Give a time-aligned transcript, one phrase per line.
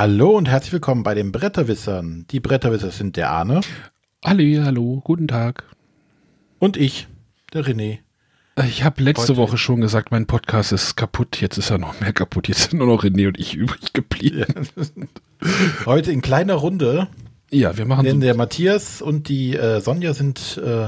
[0.00, 2.24] Hallo und herzlich willkommen bei den Bretterwissern.
[2.30, 3.60] Die Bretterwisser sind der Arne.
[4.24, 5.64] Hallo, hallo, guten Tag.
[6.58, 7.06] Und ich,
[7.52, 7.98] der René.
[8.66, 9.36] Ich habe letzte Heute.
[9.36, 11.42] Woche schon gesagt, mein Podcast ist kaputt.
[11.42, 12.48] Jetzt ist er noch mehr kaputt.
[12.48, 14.46] Jetzt sind nur noch René und ich übrig geblieben.
[15.84, 17.08] Heute in kleiner Runde.
[17.50, 18.04] Ja, wir machen.
[18.06, 20.86] Denn so der Matthias und die äh, Sonja sind äh,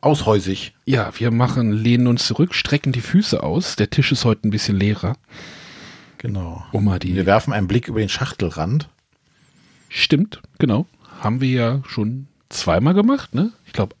[0.00, 0.74] aushäusig.
[0.84, 3.76] Ja, wir machen, lehnen uns zurück, strecken die Füße aus.
[3.76, 5.14] Der Tisch ist heute ein bisschen leerer.
[6.22, 6.64] Genau.
[6.72, 8.88] Mal die wir werfen einen Blick über den Schachtelrand.
[9.88, 10.86] Stimmt, genau.
[11.20, 13.50] Haben wir ja schon zweimal gemacht, ne?
[13.66, 13.96] Ich glaube,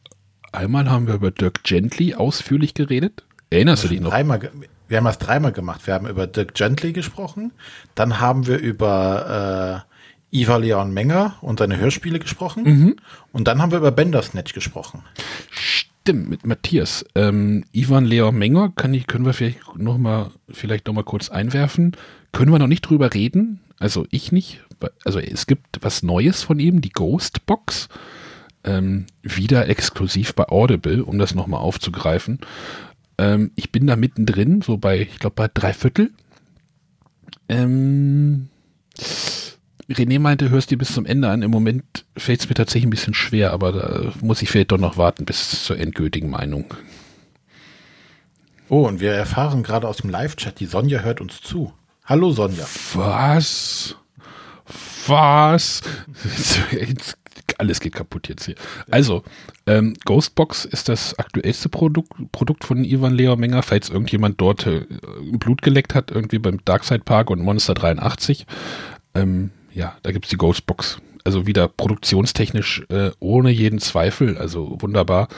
[0.52, 3.24] einmal haben wir über Dirk Gently ausführlich geredet.
[3.50, 4.10] Erinnerst du dich noch?
[4.10, 4.52] Dreimal,
[4.86, 5.84] wir haben das dreimal gemacht.
[5.88, 7.52] Wir haben über Dirk Gently gesprochen.
[7.96, 9.91] Dann haben wir über äh,
[10.32, 12.64] Iva Leon Menger und seine Hörspiele gesprochen.
[12.64, 12.96] Mhm.
[13.32, 15.02] Und dann haben wir über Bandersnatch gesprochen.
[15.50, 17.04] Stimmt, mit Matthias.
[17.14, 21.28] Ähm, Ivan Leon Menger kann ich, können wir vielleicht noch mal, vielleicht noch mal kurz
[21.28, 21.96] einwerfen.
[22.32, 23.60] Können wir noch nicht drüber reden?
[23.78, 24.64] Also ich nicht.
[25.04, 27.88] Also es gibt was Neues von ihm, die Ghost Box.
[28.64, 32.40] Ähm, wieder exklusiv bei Audible, um das nochmal aufzugreifen.
[33.18, 36.10] Ähm, ich bin da mittendrin, so bei, ich glaube, bei drei Viertel.
[37.48, 38.48] Ähm,
[39.90, 41.42] René meinte, hörst du bis zum Ende an.
[41.42, 44.78] Im Moment fällt es mir tatsächlich ein bisschen schwer, aber da muss ich vielleicht doch
[44.78, 46.66] noch warten bis zur endgültigen Meinung.
[48.68, 51.72] Oh, und wir erfahren gerade aus dem Live-Chat, die Sonja hört uns zu.
[52.04, 52.64] Hallo Sonja.
[52.94, 53.96] Was?
[55.06, 55.82] Was?
[57.58, 58.54] Alles geht kaputt jetzt hier.
[58.90, 59.22] Also,
[59.66, 64.86] ähm, Ghostbox ist das aktuellste Produkt, Produkt von Ivan Leo Menger, falls irgendjemand dort äh,
[65.32, 68.46] Blut geleckt hat, irgendwie beim Darkside Park und Monster 83.
[69.14, 70.98] Ähm, ja, da gibt es die Ghostbox.
[71.24, 75.28] Also wieder produktionstechnisch äh, ohne jeden Zweifel, also wunderbar.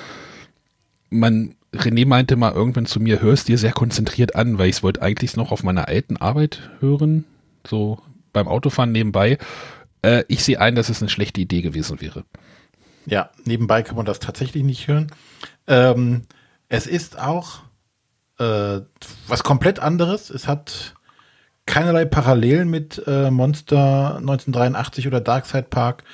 [1.11, 5.03] Man, René meinte mal irgendwann zu mir, hörst dir sehr konzentriert an, weil ich wollte
[5.03, 7.25] eigentlich noch auf meiner alten Arbeit hören,
[7.67, 7.99] so
[8.33, 9.39] beim Autofahren nebenbei.
[10.03, 12.25] Äh, ich sehe ein, dass es eine schlechte Idee gewesen wäre.
[13.07, 15.13] Ja, nebenbei kann man das tatsächlich nicht hören.
[15.67, 16.23] Ähm,
[16.69, 17.61] es ist auch
[18.39, 18.81] äh,
[19.29, 20.31] was komplett anderes.
[20.31, 20.95] Es hat
[21.67, 26.05] keinerlei Parallelen mit äh, Monster 1983 oder Darkside Park.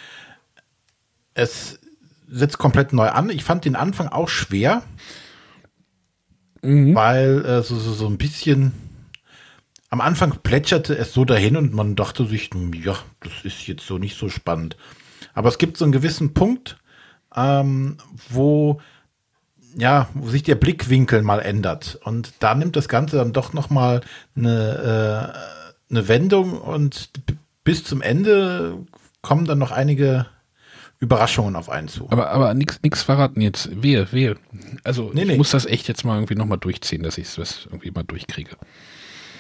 [1.35, 1.81] Es
[2.29, 3.31] setzt komplett neu an.
[3.31, 4.83] Ich fand den Anfang auch schwer,
[6.63, 6.95] mhm.
[6.95, 8.73] weil äh, so, so, so ein bisschen
[9.91, 12.51] am Anfang plätscherte es so dahin und man dachte sich,
[12.85, 14.77] ja, das ist jetzt so nicht so spannend.
[15.35, 16.79] Aber es gibt so einen gewissen Punkt,
[17.35, 17.97] ähm,
[18.29, 18.81] wo
[19.77, 21.99] ja, wo sich der Blickwinkel mal ändert.
[22.05, 24.01] Und da nimmt das Ganze dann doch noch mal
[24.37, 25.35] eine,
[25.91, 27.11] äh, eine Wendung und
[27.65, 28.79] bis zum Ende
[29.23, 30.27] kommen dann noch einige
[30.99, 32.09] Überraschungen auf einen zu.
[32.11, 33.83] Aber, aber nichts verraten jetzt.
[33.83, 34.37] Wehe, wehe.
[34.85, 35.37] Also nee, ich nee.
[35.37, 38.57] muss das echt jetzt mal irgendwie noch mal durchziehen, dass ich es irgendwie mal durchkriege.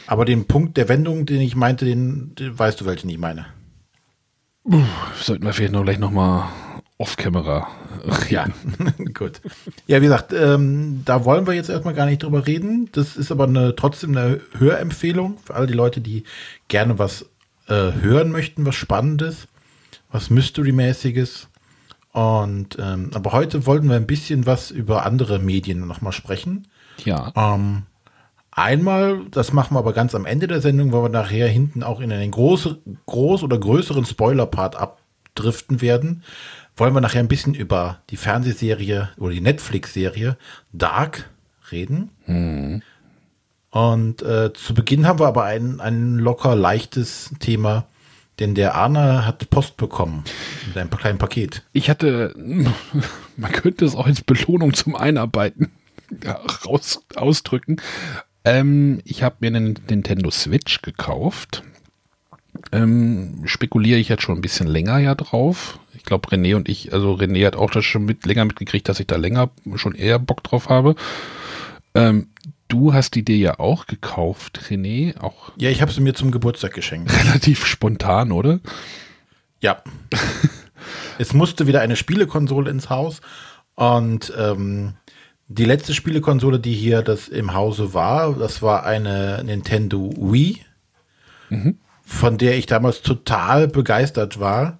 [0.07, 3.47] Aber den Punkt der Wendung, den ich meinte, den, den weißt du, welchen ich meine.
[4.65, 4.83] Puh,
[5.21, 6.11] sollten wir vielleicht noch gleich noch
[7.01, 7.67] off-Camera
[8.29, 8.47] Ja,
[9.15, 9.41] gut.
[9.87, 12.91] Ja, wie gesagt, ähm, da wollen wir jetzt erstmal gar nicht drüber reden.
[12.93, 16.25] Das ist aber eine, trotzdem eine Hörempfehlung für all die Leute, die
[16.69, 17.23] gerne was
[17.69, 19.49] äh, hören möchten, was Spannendes,
[20.13, 21.49] was Mystery-mäßiges.
[22.13, 26.69] Und ähm, aber heute wollten wir ein bisschen was über andere Medien nochmal sprechen.
[27.05, 27.33] Ja.
[27.35, 27.85] Ähm,
[28.51, 32.01] einmal, das machen wir aber ganz am Ende der Sendung, weil wir nachher hinten auch
[32.01, 36.25] in einen groß, groß oder größeren Spoiler-Part abdriften werden
[36.81, 40.37] wollen wir nachher ein bisschen über die Fernsehserie oder die Netflix-Serie
[40.73, 41.29] Dark
[41.71, 42.11] reden.
[42.27, 42.83] Mhm.
[43.71, 47.87] Und äh, zu Beginn haben wir aber ein, ein locker leichtes Thema,
[48.41, 50.25] denn der Arne hat Post bekommen
[50.67, 51.63] mit einem kleinen Paket.
[51.73, 52.35] Ich hatte,
[53.37, 55.71] man könnte es auch als Belohnung zum Einarbeiten
[56.67, 57.77] raus, ausdrücken.
[58.43, 61.63] Ähm, ich habe mir einen Nintendo Switch gekauft.
[62.73, 65.79] Ähm, spekuliere ich jetzt schon ein bisschen länger ja drauf
[66.11, 69.07] glaube, René und ich, also René hat auch das schon mit, länger mitgekriegt, dass ich
[69.07, 70.97] da länger schon eher Bock drauf habe.
[71.95, 72.29] Ähm,
[72.67, 75.17] du hast die dir ja auch gekauft, René.
[75.21, 77.13] Auch ja, ich habe sie mir zum Geburtstag geschenkt.
[77.25, 78.59] Relativ spontan, oder?
[79.61, 79.83] Ja.
[81.19, 83.21] es musste wieder eine Spielekonsole ins Haus
[83.77, 84.95] und ähm,
[85.47, 90.61] die letzte Spielekonsole, die hier das im Hause war, das war eine Nintendo Wii,
[91.51, 91.79] mhm.
[92.05, 94.80] von der ich damals total begeistert war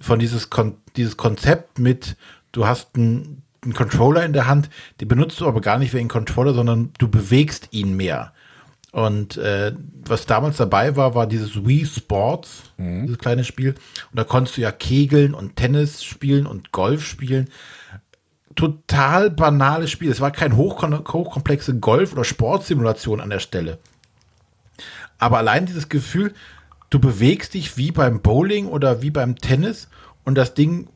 [0.00, 2.16] von dieses, Kon dieses Konzept mit,
[2.52, 4.70] du hast einen, einen Controller in der Hand,
[5.00, 8.32] den benutzt du aber gar nicht wie einen Controller, sondern du bewegst ihn mehr.
[8.92, 9.72] Und äh,
[10.04, 13.02] was damals dabei war, war dieses Wii Sports, mhm.
[13.02, 13.74] dieses kleine Spiel.
[14.10, 17.48] Und da konntest du ja Kegeln und Tennis spielen und Golf spielen.
[18.56, 20.10] Total banales Spiel.
[20.10, 23.78] Es war kein hochkomplexe Golf- oder Sportsimulation an der Stelle.
[25.18, 26.34] Aber allein dieses Gefühl,
[26.90, 29.88] du bewegst dich wie beim Bowling oder wie beim Tennis
[30.24, 30.88] und das Ding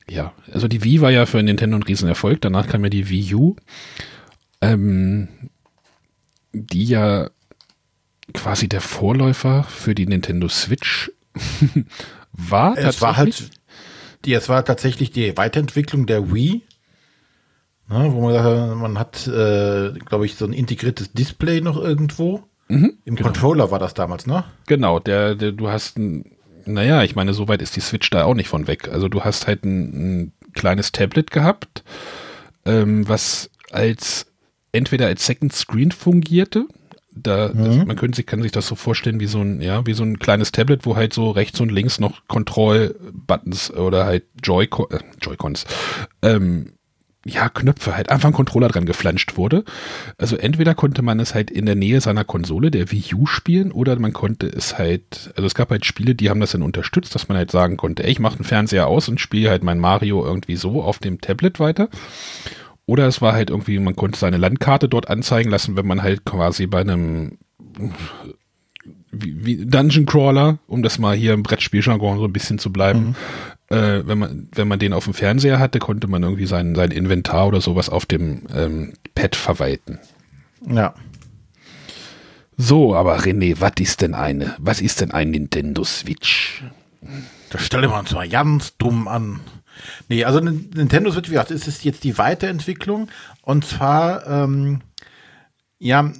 [0.09, 2.41] ja, also die Wii war ja für Nintendo ein Riesenerfolg.
[2.41, 3.55] Danach kam ja die Wii U,
[4.59, 5.29] ähm,
[6.51, 7.29] die ja
[8.33, 11.09] quasi der Vorläufer für die Nintendo Switch
[12.31, 12.77] war.
[12.77, 13.49] Es war halt,
[14.25, 16.63] die, es war tatsächlich die Weiterentwicklung der Wii.
[17.87, 22.43] Ne, wo man gesagt man hat, äh, glaube ich, so ein integriertes Display noch irgendwo.
[22.67, 23.29] Mhm, Im genau.
[23.29, 24.43] Controller war das damals, ne?
[24.65, 26.35] Genau, der, der du hast ein,
[26.65, 28.89] naja, ich meine, so weit ist die Switch da auch nicht von weg.
[28.91, 31.83] Also du hast halt ein, ein kleines Tablet gehabt,
[32.65, 34.25] ähm, was als
[34.71, 36.67] entweder als Second Screen fungierte,
[37.15, 37.63] da, mhm.
[37.63, 40.03] das, man könnte sich, kann sich das so vorstellen wie so ein, ja, wie so
[40.03, 44.99] ein kleines Tablet, wo halt so rechts und links noch Control-Buttons oder halt Joy-Cons, äh,
[45.21, 45.65] Joy-Cons,
[46.21, 46.73] ähm,
[47.27, 49.63] ja, Knöpfe, halt einfach ein Controller dran geflanscht wurde.
[50.19, 53.71] Also entweder konnte man es halt in der Nähe seiner Konsole, der Wii U, spielen,
[53.71, 57.15] oder man konnte es halt, also es gab halt Spiele, die haben das dann unterstützt,
[57.15, 59.79] dass man halt sagen konnte, ey, ich mache den Fernseher aus und spiele halt mein
[59.79, 61.89] Mario irgendwie so auf dem Tablet weiter.
[62.85, 66.23] Oder es war halt irgendwie, man konnte seine Landkarte dort anzeigen lassen, wenn man halt
[66.25, 67.37] quasi bei einem
[69.11, 73.15] wie, wie Dungeon Crawler, um das mal hier im Brettspieljargon so ein bisschen zu bleiben,
[73.69, 73.75] mhm.
[73.75, 76.91] äh, wenn man wenn man den auf dem Fernseher hatte, konnte man irgendwie sein sein
[76.91, 79.99] Inventar oder sowas auf dem ähm, Pad verwalten.
[80.67, 80.93] Ja.
[82.57, 84.55] So, aber René, was ist denn eine?
[84.59, 86.63] Was ist denn ein Nintendo Switch?
[87.49, 89.41] Da stellen wir uns mal ganz dumm an.
[90.09, 93.09] Nee, also Nintendo Switch, wie gesagt, ist es jetzt die Weiterentwicklung.
[93.41, 94.81] Und zwar, ähm,
[95.77, 96.11] ja,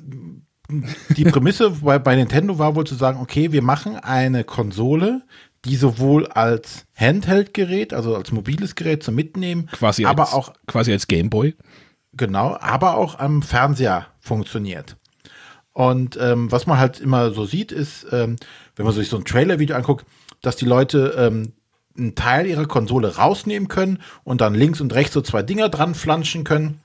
[1.10, 5.22] die Prämisse bei, bei Nintendo war wohl zu sagen, okay, wir machen eine Konsole,
[5.66, 10.92] die sowohl als Handheld-Gerät, also als mobiles Gerät zum Mitnehmen, quasi aber als, auch quasi
[10.92, 11.56] als Gameboy.
[12.14, 14.96] Genau, aber auch am Fernseher funktioniert.
[15.74, 18.38] Und ähm, was man halt immer so sieht, ist, ähm,
[18.76, 20.06] wenn man sich so ein Trailer-Video anguckt,
[20.42, 21.54] dass die Leute ähm,
[21.98, 25.96] einen Teil ihrer Konsole rausnehmen können und dann links und rechts so zwei Dinger dran
[25.96, 26.82] flanschen können.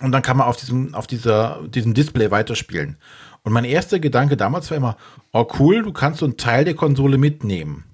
[0.00, 2.96] Und dann kann man auf diesem, auf dieser, diesem Display weiterspielen.
[3.42, 4.96] Und mein erster Gedanke damals war immer,
[5.32, 7.84] oh cool, du kannst so einen Teil der Konsole mitnehmen.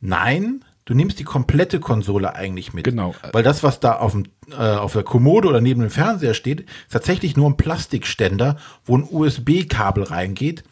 [0.00, 2.84] Nein, du nimmst die komplette Konsole eigentlich mit.
[2.84, 3.14] Genau.
[3.32, 6.60] Weil das, was da auf, dem, äh, auf der Kommode oder neben dem Fernseher steht,
[6.60, 10.64] ist tatsächlich nur ein Plastikständer, wo ein USB-Kabel reingeht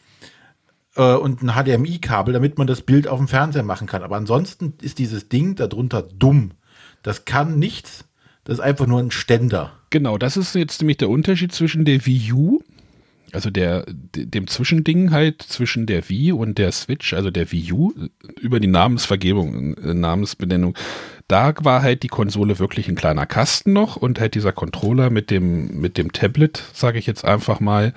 [0.98, 4.02] äh, und ein HDMI-Kabel, damit man das Bild auf dem Fernseher machen kann.
[4.02, 6.50] Aber ansonsten ist dieses Ding darunter dumm.
[7.02, 8.04] Das kann nichts.
[8.44, 9.72] Das ist einfach nur ein Ständer.
[9.90, 12.60] Genau, das ist jetzt nämlich der Unterschied zwischen der Wii U,
[13.32, 17.92] also der, dem Zwischending halt zwischen der Wii und der Switch, also der Wii U,
[18.40, 20.74] über die Namensvergebung, äh, Namensbenennung.
[21.28, 25.30] Da war halt die Konsole wirklich ein kleiner Kasten noch und halt dieser Controller mit
[25.30, 27.92] dem, mit dem Tablet, sage ich jetzt einfach mal,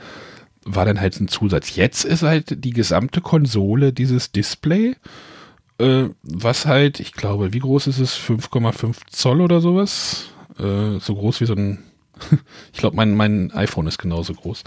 [0.65, 1.75] war dann halt ein Zusatz.
[1.75, 4.95] Jetzt ist halt die gesamte Konsole dieses Display,
[5.79, 8.15] äh, was halt, ich glaube, wie groß ist es?
[8.15, 10.25] 5,5 Zoll oder sowas?
[10.59, 11.79] Äh, so groß wie so ein,
[12.73, 14.63] ich glaube, mein, mein iPhone ist genauso groß.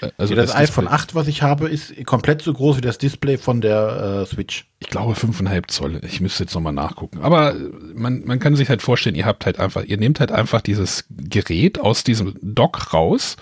[0.00, 2.78] Äh, also ja, das, das iPhone Display, 8, was ich habe, ist komplett so groß
[2.78, 4.66] wie das Display von der äh, Switch.
[4.78, 6.00] Ich glaube 5,5 Zoll.
[6.06, 7.20] Ich müsste jetzt nochmal nachgucken.
[7.20, 7.54] Aber
[7.94, 11.04] man, man kann sich halt vorstellen, ihr habt halt einfach, ihr nehmt halt einfach dieses
[11.10, 13.36] Gerät aus diesem Dock raus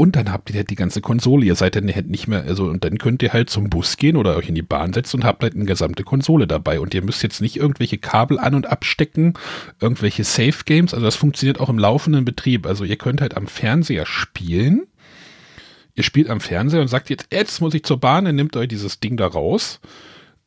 [0.00, 1.44] und dann habt ihr halt die ganze Konsole.
[1.44, 4.16] Ihr seid dann halt nicht mehr, also, und dann könnt ihr halt zum Bus gehen
[4.16, 6.80] oder euch in die Bahn setzen und habt halt eine gesamte Konsole dabei.
[6.80, 9.34] Und ihr müsst jetzt nicht irgendwelche Kabel an- und abstecken,
[9.78, 10.94] irgendwelche Safe Games.
[10.94, 12.66] Also, das funktioniert auch im laufenden Betrieb.
[12.66, 14.86] Also, ihr könnt halt am Fernseher spielen.
[15.96, 18.68] Ihr spielt am Fernseher und sagt jetzt, jetzt muss ich zur Bahn, dann nehmt euch
[18.68, 19.80] dieses Ding da raus.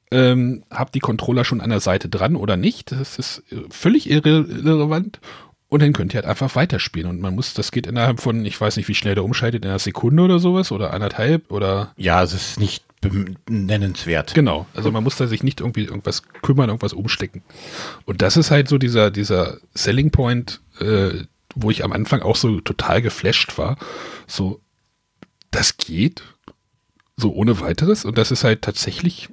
[0.09, 2.91] Ähm, habt die Controller schon an der Seite dran oder nicht.
[2.91, 5.19] Das ist völlig irre irrelevant.
[5.73, 7.09] Und dann könnt ihr halt einfach weiterspielen.
[7.09, 9.71] Und man muss, das geht innerhalb von, ich weiß nicht, wie schnell der umschaltet, in
[9.71, 11.93] einer Sekunde oder sowas oder anderthalb oder.
[11.97, 12.85] Ja, es ist nicht
[13.49, 14.35] nennenswert.
[14.35, 14.67] Genau.
[14.75, 17.41] Also man muss da sich nicht irgendwie irgendwas kümmern, irgendwas umstecken.
[18.05, 21.23] Und das ist halt so dieser, dieser Selling Point, äh,
[21.55, 23.79] wo ich am Anfang auch so total geflasht war.
[24.27, 24.61] So,
[25.49, 26.21] das geht
[27.17, 28.05] so ohne weiteres.
[28.05, 29.29] Und das ist halt tatsächlich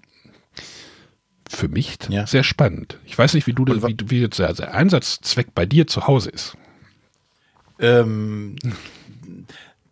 [1.50, 2.26] für mich ja.
[2.26, 2.99] sehr spannend.
[3.04, 6.57] Ich weiß nicht, wie du, wie, wie jetzt der Einsatzzweck bei dir zu Hause ist.
[7.80, 8.57] Ähm,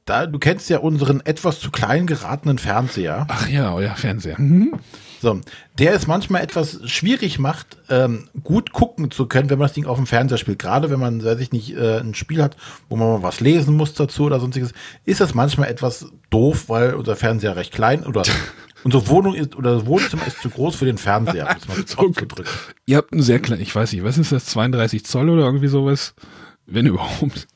[0.05, 3.27] da, du kennst ja unseren etwas zu klein geratenen Fernseher.
[3.29, 4.41] Ach ja, euer Fernseher.
[4.41, 4.79] Mhm.
[5.21, 5.41] So,
[5.79, 9.85] der es manchmal etwas schwierig macht, ähm, gut gucken zu können, wenn man das Ding
[9.85, 10.61] auf dem Fernseher spielt.
[10.61, 12.57] Gerade wenn man, weiß ich nicht, äh, ein Spiel hat,
[12.89, 14.73] wo man mal was lesen muss dazu oder sonstiges,
[15.05, 18.23] ist das manchmal etwas doof, weil unser Fernseher recht klein oder
[18.85, 21.57] unsere Wohnung ist oder das Wohnzimmer ist zu groß für den Fernseher.
[21.87, 22.13] So
[22.87, 25.69] Ihr habt einen sehr kleinen, ich weiß nicht, was ist das, 32 Zoll oder irgendwie
[25.69, 26.15] sowas?
[26.67, 27.47] Wenn überhaupt.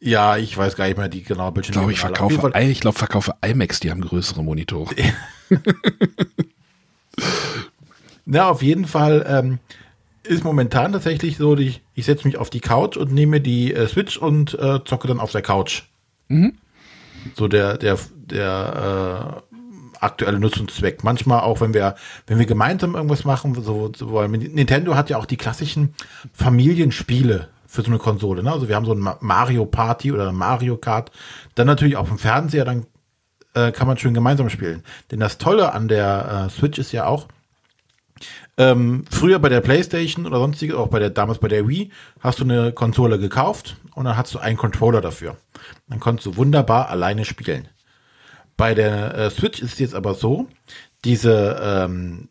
[0.00, 1.92] Ja, ich weiß gar nicht mehr die genaue Bildschirme.
[1.92, 4.94] Ich glaube, ich verkaufe, ich glaube, verkaufe IMAX, die haben größere Monitore.
[8.24, 9.58] Na, auf jeden Fall ähm,
[10.22, 13.86] ist momentan tatsächlich so, ich, ich setze mich auf die Couch und nehme die äh,
[13.88, 15.82] Switch und äh, zocke dann auf der Couch.
[16.28, 16.54] Mhm.
[17.36, 19.49] So der, der, der äh,
[20.00, 21.04] aktuelle Nutzungszweck.
[21.04, 21.94] Manchmal auch, wenn wir,
[22.26, 25.94] wenn wir gemeinsam irgendwas machen, so, so weil Nintendo hat ja auch die klassischen
[26.32, 28.42] Familienspiele für so eine Konsole.
[28.42, 28.50] Ne?
[28.50, 31.12] Also wir haben so ein Mario Party oder Mario Kart.
[31.54, 32.86] Dann natürlich auf dem Fernseher, dann
[33.54, 34.82] äh, kann man schön gemeinsam spielen.
[35.10, 37.28] Denn das Tolle an der äh, Switch ist ja auch,
[38.56, 41.90] ähm, früher bei der PlayStation oder sonstiges, auch bei der, damals bei der Wii,
[42.20, 45.36] hast du eine Konsole gekauft und dann hast du einen Controller dafür.
[45.88, 47.68] Dann konntest du wunderbar alleine spielen.
[48.60, 50.46] Bei der äh, Switch ist es jetzt aber so,
[51.06, 52.28] diese, ähm,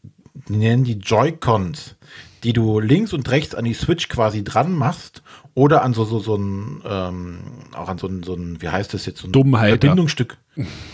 [0.47, 1.95] die nennen die Joy-Cons,
[2.43, 5.23] die du links und rechts an die Switch quasi dran machst
[5.55, 7.39] oder an so, so, so ein, ähm,
[7.73, 9.79] auch an so ein, so ein, wie heißt das jetzt, so ein Dummhalter.
[9.79, 10.37] Verbindungsstück.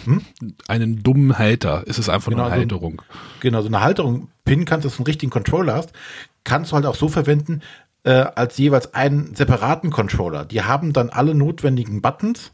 [0.05, 0.21] Hm?
[0.69, 1.83] Einen dummen Halter.
[1.85, 3.01] Es ist einfach genau, eine Halterung.
[3.05, 4.29] So, genau, so eine Halterung.
[4.45, 5.91] Pin kannst, dass du einen richtigen Controller hast,
[6.45, 7.61] kannst du halt auch so verwenden,
[8.03, 10.45] äh, als jeweils einen separaten Controller.
[10.45, 12.53] Die haben dann alle notwendigen Buttons,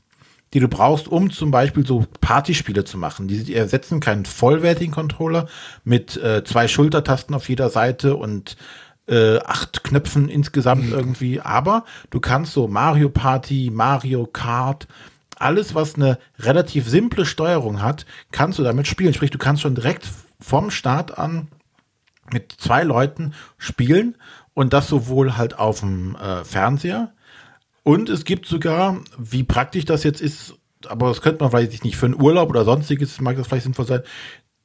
[0.54, 3.28] die du brauchst, um zum Beispiel so Partyspiele zu machen.
[3.28, 5.48] Die, ersetzen keinen vollwertigen Controller
[5.84, 8.58] mit äh, zwei Schultertasten auf jeder Seite und
[9.08, 10.94] äh, acht Knöpfen insgesamt mhm.
[10.94, 14.88] irgendwie, aber du kannst so Mario Party, Mario Kart,
[15.38, 19.14] alles, was eine relativ simple Steuerung hat, kannst du damit spielen.
[19.14, 20.08] Sprich, du kannst schon direkt
[20.40, 21.48] vom Start an
[22.32, 24.16] mit zwei Leuten spielen
[24.54, 27.12] und das sowohl halt auf dem äh, Fernseher
[27.84, 30.56] und es gibt sogar, wie praktisch das jetzt ist,
[30.88, 33.86] aber das könnte man vielleicht nicht für einen Urlaub oder sonstiges, mag das vielleicht sinnvoll
[33.86, 34.02] sein,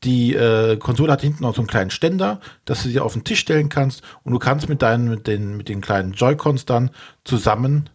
[0.05, 3.25] die äh, Konsole hat hinten noch so einen kleinen Ständer, dass du sie auf den
[3.25, 6.91] Tisch stellen kannst und du kannst mit deinen, mit den, mit den kleinen Joy-Cons dann
[7.25, 7.89] zusammen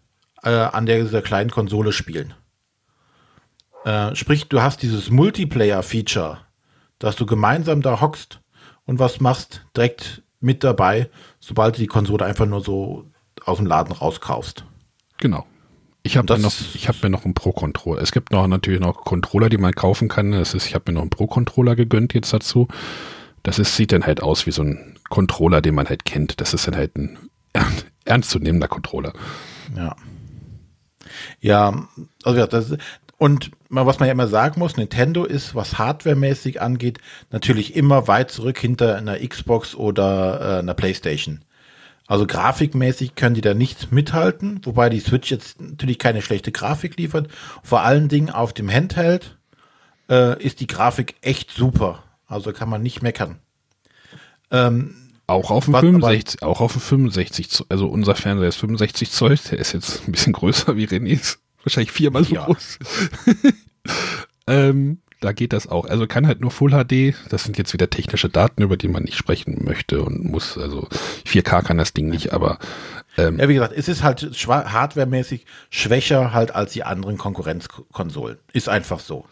[0.43, 2.33] äh, an der, dieser kleinen Konsole spielen.
[3.85, 6.39] Äh, sprich, du hast dieses Multiplayer-Feature,
[6.99, 8.41] dass du gemeinsam da hockst
[8.85, 11.09] und was machst, direkt mit dabei,
[11.39, 13.05] sobald du die Konsole einfach nur so
[13.45, 14.65] aus dem Laden rauskaufst.
[15.21, 15.45] Genau.
[16.03, 18.01] Ich habe noch, ich habe mir noch einen Pro-Controller.
[18.01, 20.31] Es gibt noch natürlich noch Controller, die man kaufen kann.
[20.31, 22.67] Das ist, ich habe mir noch einen Pro-Controller gegönnt jetzt dazu.
[23.43, 26.41] Das ist, sieht dann halt aus wie so ein Controller, den man halt kennt.
[26.41, 27.17] Das ist dann halt ein
[28.05, 29.13] ernstzunehmender Controller.
[29.75, 29.95] Ja.
[31.39, 31.87] Ja,
[32.23, 32.75] also das,
[33.17, 36.97] und was man ja immer sagen muss, Nintendo ist, was hardwaremäßig angeht,
[37.29, 41.41] natürlich immer weit zurück hinter einer Xbox oder äh, einer Playstation.
[42.12, 46.98] Also grafikmäßig können die da nicht mithalten, wobei die Switch jetzt natürlich keine schlechte Grafik
[46.98, 47.30] liefert.
[47.63, 49.38] Vor allen Dingen auf dem Handheld
[50.10, 52.03] äh, ist die Grafik echt super.
[52.27, 53.39] Also kann man nicht meckern.
[54.51, 54.94] Ähm,
[55.25, 59.39] auch auf dem 65, auch auf dem 65 Zoll, also unser Fernseher ist 65 Zoll,
[59.50, 62.44] der ist jetzt ein bisschen größer wie René's, wahrscheinlich viermal so ja.
[62.44, 62.77] groß.
[64.48, 65.85] ähm, da geht das auch.
[65.85, 67.15] Also kann halt nur Full HD.
[67.29, 70.57] Das sind jetzt wieder technische Daten, über die man nicht sprechen möchte und muss.
[70.57, 70.87] Also
[71.25, 72.57] 4K kann das Ding nicht, aber
[73.17, 78.37] ähm, ja, wie gesagt, es ist halt hardwaremäßig schwächer halt als die anderen Konkurrenzkonsolen.
[78.51, 79.25] Ist einfach so.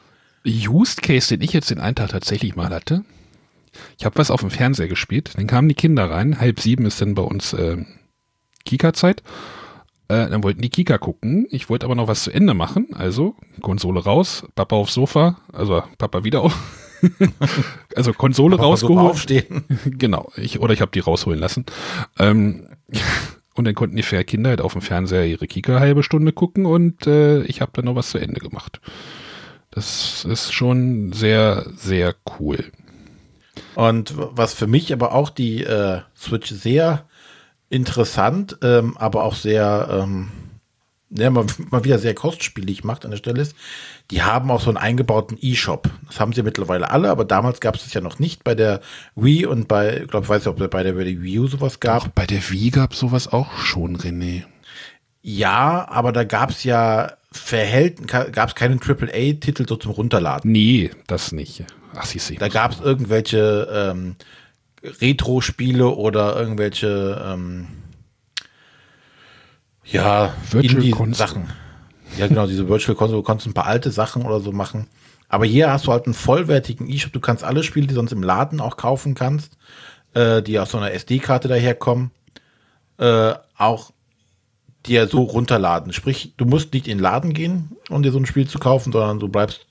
[0.46, 3.03] Use Case, den ich jetzt den einen Tag tatsächlich mal hatte.
[3.98, 5.31] Ich habe was auf dem Fernseher gespielt.
[5.36, 6.39] Dann kamen die Kinder rein.
[6.39, 7.77] Halb sieben ist dann bei uns äh,
[8.65, 9.24] Kika-Zeit.
[10.10, 11.46] Äh, dann wollten die Kika gucken.
[11.51, 12.88] Ich wollte aber noch was zu Ende machen.
[12.94, 16.58] Also Konsole raus, Papa aufs Sofa, also Papa wieder auf.
[17.96, 19.12] also Konsole Papa rausgeholt.
[19.12, 19.63] Aufstehen.
[19.86, 21.66] Genau, ich, oder ich habe die rausholen lassen.
[22.18, 22.68] Ähm,
[23.54, 27.06] und dann konnten die Kinder halt auf dem Fernseher ihre Kika halbe Stunde gucken und
[27.06, 28.82] äh, ich habe dann noch was zu Ende gemacht.
[29.70, 32.66] Das ist schon sehr, sehr cool.
[33.75, 37.06] Und was für mich aber auch die äh, Switch sehr
[37.70, 40.30] interessant, ähm, aber auch sehr, ähm,
[41.12, 43.56] ja, mal, mal, wieder sehr kostspielig macht an der Stelle ist,
[44.12, 45.90] die haben auch so einen eingebauten E-Shop.
[46.08, 48.82] Das haben sie mittlerweile alle, aber damals gab es es ja noch nicht bei der
[49.16, 51.40] Wii und bei, ich glaube, ich weiß nicht, ob es bei der, bei der Wii
[51.40, 52.04] U sowas gab.
[52.04, 54.44] Auch bei der Wii gab es sowas auch schon, René.
[55.22, 60.52] Ja, aber da gab es ja verhält, gab es keinen AAA-Titel so zum Runterladen.
[60.52, 61.64] Nee, das nicht.
[61.96, 62.36] Ach, siehst du.
[62.36, 64.16] Da gab es irgendwelche ähm,
[64.84, 67.68] Retro-Spiele oder irgendwelche ähm,
[69.84, 71.50] ja, Indie-Sachen.
[72.18, 74.88] Ja, genau, diese Virtual Console, du kannst ein paar alte Sachen oder so machen.
[75.28, 77.14] Aber hier hast du halt einen vollwertigen E-Shop.
[77.14, 79.58] Du kannst alle Spiele, die sonst im Laden auch kaufen kannst,
[80.14, 82.12] äh, die aus so einer SD-Karte daherkommen,
[82.98, 83.92] äh, auch
[84.86, 85.94] dir so runterladen.
[85.94, 88.92] Sprich, du musst nicht in den Laden gehen, um dir so ein Spiel zu kaufen,
[88.92, 89.68] sondern du bleibst,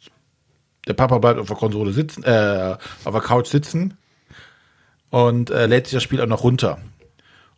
[0.86, 3.98] der Papa bleibt auf der Konsole sitzen, äh, auf der Couch sitzen
[5.10, 6.78] und äh, lädt sich das Spiel auch noch runter.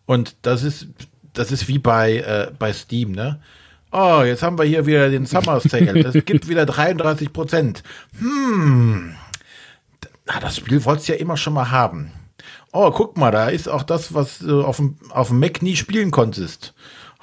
[0.06, 0.88] Und das ist,
[1.32, 3.40] das ist wie bei, äh, bei Steam, ne?
[3.92, 5.98] Oh, jetzt haben wir hier wieder den Summer Sale.
[6.00, 7.82] Es gibt wieder 33 Prozent.
[8.18, 9.16] Hm.
[10.26, 12.12] Na, das Spiel wolltest du ja immer schon mal haben.
[12.72, 15.74] Oh, guck mal, da ist auch das, was du auf dem, auf dem Mac nie
[15.74, 16.72] spielen konntest.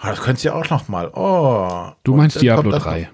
[0.02, 1.10] Oh, das könntest du ja auch noch mal.
[1.14, 1.92] Oh.
[2.04, 3.10] Du meinst Diablo 3.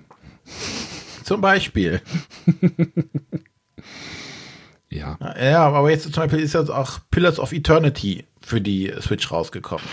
[1.24, 2.02] Zum Beispiel.
[4.94, 5.18] ja.
[5.40, 9.86] Ja, aber jetzt zum Beispiel ist jetzt auch Pillars of Eternity für die Switch rausgekommen.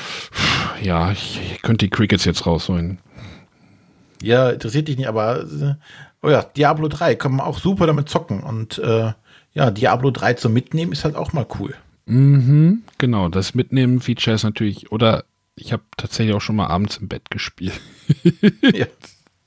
[0.83, 2.99] Ja, ich, ich könnte die Crickets jetzt rausholen.
[4.23, 5.75] Ja, interessiert dich nicht, aber äh,
[6.23, 9.13] oh ja, Diablo 3 kann man auch super damit zocken und äh,
[9.53, 11.75] ja, Diablo 3 zum Mitnehmen ist halt auch mal cool.
[12.07, 17.09] Mhm, genau, das Mitnehmen-Feature ist natürlich, oder ich habe tatsächlich auch schon mal abends im
[17.09, 17.81] Bett gespielt.
[18.75, 18.87] ja.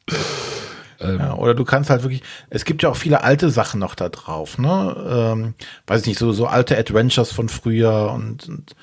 [1.04, 1.20] Ähm.
[1.20, 1.36] ja.
[1.36, 4.58] oder du kannst halt wirklich, es gibt ja auch viele alte Sachen noch da drauf,
[4.58, 5.32] ne?
[5.34, 5.54] Ähm,
[5.88, 8.76] weiß ich nicht, so, so alte Adventures von früher und, und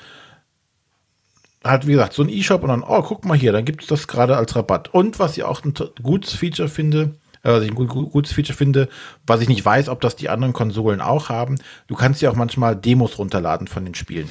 [1.65, 3.89] halt, wie gesagt, so ein E-Shop und dann, oh, guck mal hier, dann gibt es
[3.89, 4.93] das gerade als Rabatt.
[4.93, 8.57] Und was ich auch ein gutes Feature finde, äh, was ich ein gut, gutes Feature
[8.57, 8.89] finde,
[9.27, 12.37] was ich nicht weiß, ob das die anderen Konsolen auch haben, du kannst ja auch
[12.37, 14.31] manchmal Demos runterladen von den Spielen.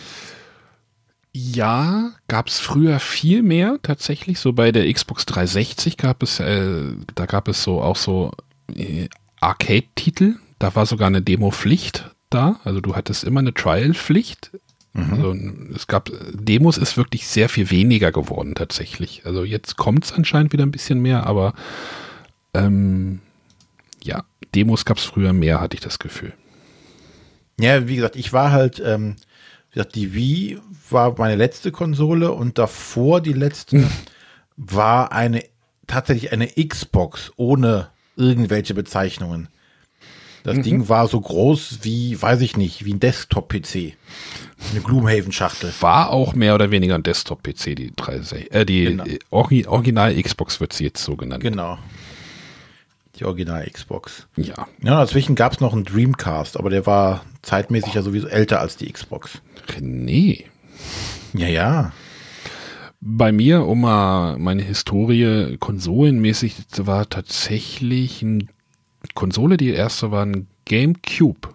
[1.31, 4.39] Ja, gab es früher viel mehr tatsächlich.
[4.39, 8.31] So bei der Xbox 360 gab es, äh, da gab es so auch so
[8.75, 9.09] äh,
[9.39, 10.35] Arcade-Titel.
[10.57, 12.59] Da war sogar eine Demo-Pflicht da.
[12.63, 14.51] Also du hattest immer eine Trial-Pflicht.
[14.93, 15.13] Mhm.
[15.13, 15.35] Also
[15.75, 19.21] es gab Demos ist wirklich sehr viel weniger geworden tatsächlich.
[19.25, 21.53] Also jetzt kommt es anscheinend wieder ein bisschen mehr, aber
[22.53, 23.19] ähm,
[24.03, 24.23] ja,
[24.55, 26.33] Demos gab es früher mehr, hatte ich das Gefühl.
[27.59, 29.17] Ja, wie gesagt, ich war halt, ähm,
[29.71, 33.89] gesagt, die Wii war meine letzte Konsole und davor die letzte hm.
[34.57, 35.43] war eine
[35.87, 39.49] tatsächlich eine Xbox ohne irgendwelche Bezeichnungen.
[40.43, 40.63] Das mhm.
[40.63, 43.93] Ding war so groß wie, weiß ich nicht, wie ein Desktop-PC.
[44.71, 45.73] Eine Gloomhaven-Schachtel.
[45.81, 48.53] War auch mehr oder weniger ein Desktop-PC, die 360.
[48.53, 49.05] Äh, die genau.
[49.31, 51.43] Original Xbox wird sie jetzt so genannt.
[51.43, 51.77] Genau.
[53.15, 54.27] Die Original Xbox.
[54.35, 54.67] Ja.
[54.81, 57.95] Ja, dazwischen gab es noch einen Dreamcast, aber der war zeitmäßig oh.
[57.95, 59.41] ja sowieso älter als die Xbox.
[59.79, 60.45] Nee.
[61.33, 61.91] Ja, ja.
[63.01, 68.47] Bei mir, um mal meine Historie konsolenmäßig, war tatsächlich eine
[69.15, 71.49] Konsole, die erste war ein GameCube.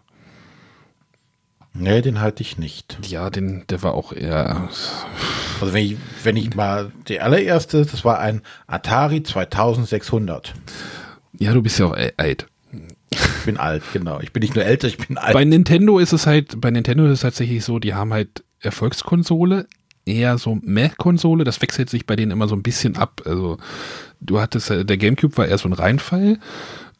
[1.76, 2.98] Nee, den halte ich nicht.
[3.02, 4.68] Ja, den, der war auch eher.
[5.60, 10.54] Also wenn ich, wenn ich mal, die allererste, das war ein Atari 2600.
[11.38, 12.46] Ja, du bist ja auch alt.
[13.10, 14.20] Ich bin alt, genau.
[14.20, 15.34] Ich bin nicht nur älter, ich bin alt.
[15.34, 19.66] Bei Nintendo ist es halt, bei Nintendo ist es tatsächlich so, die haben halt Erfolgskonsole,
[20.04, 21.44] eher so Meh-Konsole.
[21.44, 23.22] Das wechselt sich bei denen immer so ein bisschen ab.
[23.24, 23.58] Also
[24.20, 26.38] du hattest, äh, der Gamecube war eher so ein Reinfall.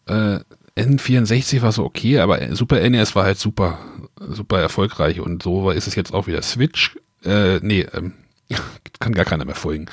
[0.07, 0.41] Äh,
[0.77, 3.79] N64 war so okay, aber Super NES war halt super,
[4.19, 6.97] super erfolgreich und so ist es jetzt auch wieder Switch.
[7.25, 8.13] Äh, nee, ähm,
[9.01, 9.87] kann gar keiner mehr folgen.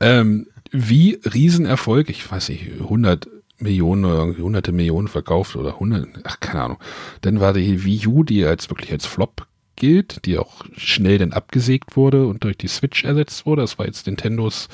[0.00, 3.28] Ähm, wie Riesenerfolg, ich weiß nicht, 100
[3.60, 6.78] Millionen oder hunderte Millionen verkauft oder hundert, ach, keine Ahnung.
[7.20, 9.46] Dann war die Wii U, die als wirklich als Flop
[9.76, 13.62] gilt, die auch schnell dann abgesägt wurde und durch die Switch ersetzt wurde.
[13.62, 14.68] Das war jetzt Nintendos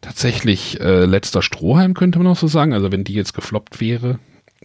[0.00, 2.72] tatsächlich äh, letzter Strohhalm, könnte man auch so sagen.
[2.72, 4.18] Also wenn die jetzt gefloppt wäre,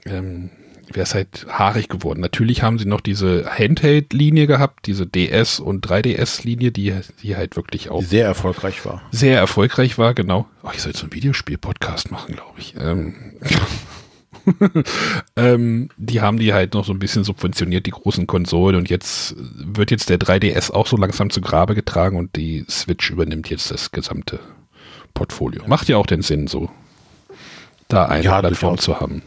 [0.05, 0.49] ähm,
[0.87, 2.19] wäre es halt haarig geworden.
[2.19, 7.89] Natürlich haben sie noch diese Handheld-Linie gehabt, diese DS- und 3DS-Linie, die, die halt wirklich
[7.89, 9.01] auch sehr erfolgreich war.
[9.11, 10.47] Sehr erfolgreich war, genau.
[10.63, 12.75] Oh, ich soll jetzt einen Videospiel-Podcast machen, glaube ich.
[12.79, 13.15] Ähm,
[15.35, 18.75] ähm, die haben die halt noch so ein bisschen subventioniert, die großen Konsolen.
[18.75, 23.09] Und jetzt wird jetzt der 3DS auch so langsam zu Grabe getragen und die Switch
[23.09, 24.39] übernimmt jetzt das gesamte
[25.13, 25.63] Portfolio.
[25.67, 26.69] Macht ja auch den Sinn, so
[27.87, 29.21] da eine ja, Plattform zu haben.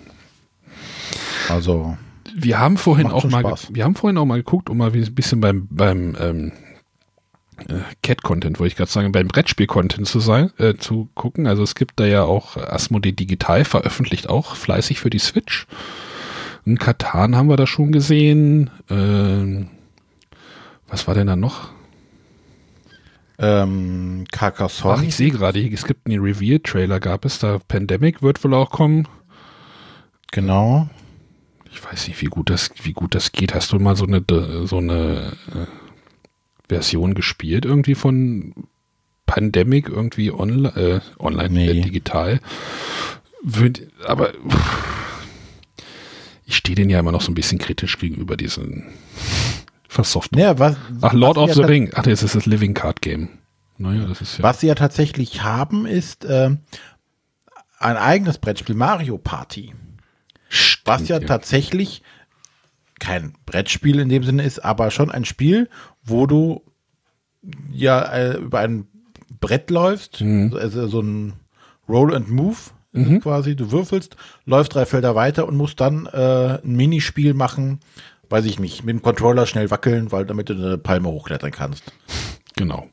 [1.49, 1.97] Also
[2.35, 3.75] wir haben vorhin auch mal, Spaß.
[3.75, 6.53] wir haben vorhin auch mal geguckt, um mal ein bisschen beim beim ähm,
[7.69, 11.47] äh, Cat-Content, wollte ich gerade sagen, beim Brettspiel-Content zu sein, äh, zu gucken.
[11.47, 15.67] Also es gibt da ja auch Asmodee Digital veröffentlicht auch fleißig für die Switch.
[16.65, 18.71] In Katan haben wir da schon gesehen.
[18.91, 19.69] Ähm,
[20.87, 21.71] was war denn da noch?
[23.39, 24.95] Ähm, Carcassonne.
[24.99, 27.59] Ach, ich sehe gerade, es gibt einen Reveal-Trailer, gab es da.
[27.69, 29.07] Pandemic wird wohl auch kommen.
[30.33, 30.89] Genau.
[31.71, 33.55] Ich weiß nicht, wie gut das, wie gut das geht.
[33.55, 34.25] Hast du mal so eine,
[34.67, 35.67] so eine äh,
[36.69, 38.55] Version gespielt irgendwie von
[39.27, 41.69] Pandemic irgendwie onli äh, online, nee.
[41.69, 42.41] äh, digital?
[43.43, 44.33] Würd, aber
[46.45, 48.87] ich stehe den ja immer noch so ein bisschen kritisch gegenüber diesen
[49.89, 50.41] Versoftung.
[50.41, 51.91] Ja, was, Ach, Lord was of the ja Ring.
[51.95, 53.29] Ach, jetzt ist das Living Card Game.
[53.77, 54.45] Naja, das ist ja.
[54.45, 56.51] Was sie ja tatsächlich haben, ist äh,
[57.79, 59.73] ein eigenes Brettspiel, Mario Party.
[60.85, 62.03] Was ja Stimmt, tatsächlich
[62.99, 65.69] kein Brettspiel in dem Sinne ist, aber schon ein Spiel,
[66.03, 66.63] wo du
[67.71, 68.87] ja äh, über ein
[69.41, 71.35] Brett läufst, also so ein
[71.89, 72.57] Roll and Move
[72.93, 73.57] es quasi.
[73.57, 77.81] Du würfelst, läufst drei Felder weiter und musst dann äh, ein Minispiel machen,
[78.31, 81.93] weiß ich nicht, mit dem Controller schnell wackeln, weil damit du eine Palme hochklettern kannst.
[82.57, 82.89] Genau.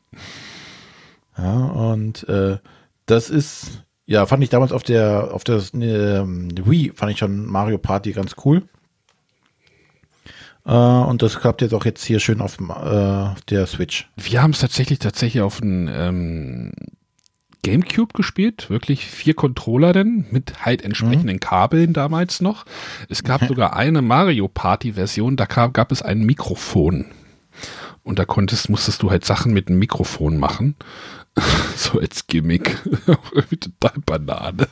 [1.37, 2.57] Ja, und äh,
[3.05, 7.45] das ist, ja, fand ich damals auf der, auf der ähm, Wii, fand ich schon
[7.45, 8.63] Mario Party ganz cool.
[10.65, 14.09] Äh, und das klappt jetzt auch jetzt hier schön auf, äh, auf der Switch.
[14.15, 16.71] Wir haben es tatsächlich tatsächlich auf dem ähm,
[17.63, 22.65] Gamecube gespielt, wirklich vier Controller denn mit halt entsprechenden Kabeln damals noch.
[23.09, 27.05] Es gab sogar eine Mario Party Version, da gab, gab es ein Mikrofon.
[28.05, 30.75] Und da konntest, musstest du halt Sachen mit einem Mikrofon machen.
[31.75, 32.77] so als Gimmick.
[33.59, 34.67] Total Banane.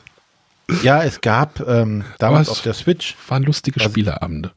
[0.82, 4.52] Ja, es gab ähm, damals auf der Switch, Waren lustige Was- Spieleabende.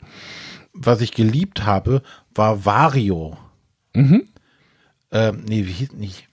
[0.73, 2.01] was ich geliebt habe,
[2.33, 3.35] war Wario.
[3.93, 4.23] Mhm.
[5.11, 6.27] Ähm, nee, wie hieß nicht?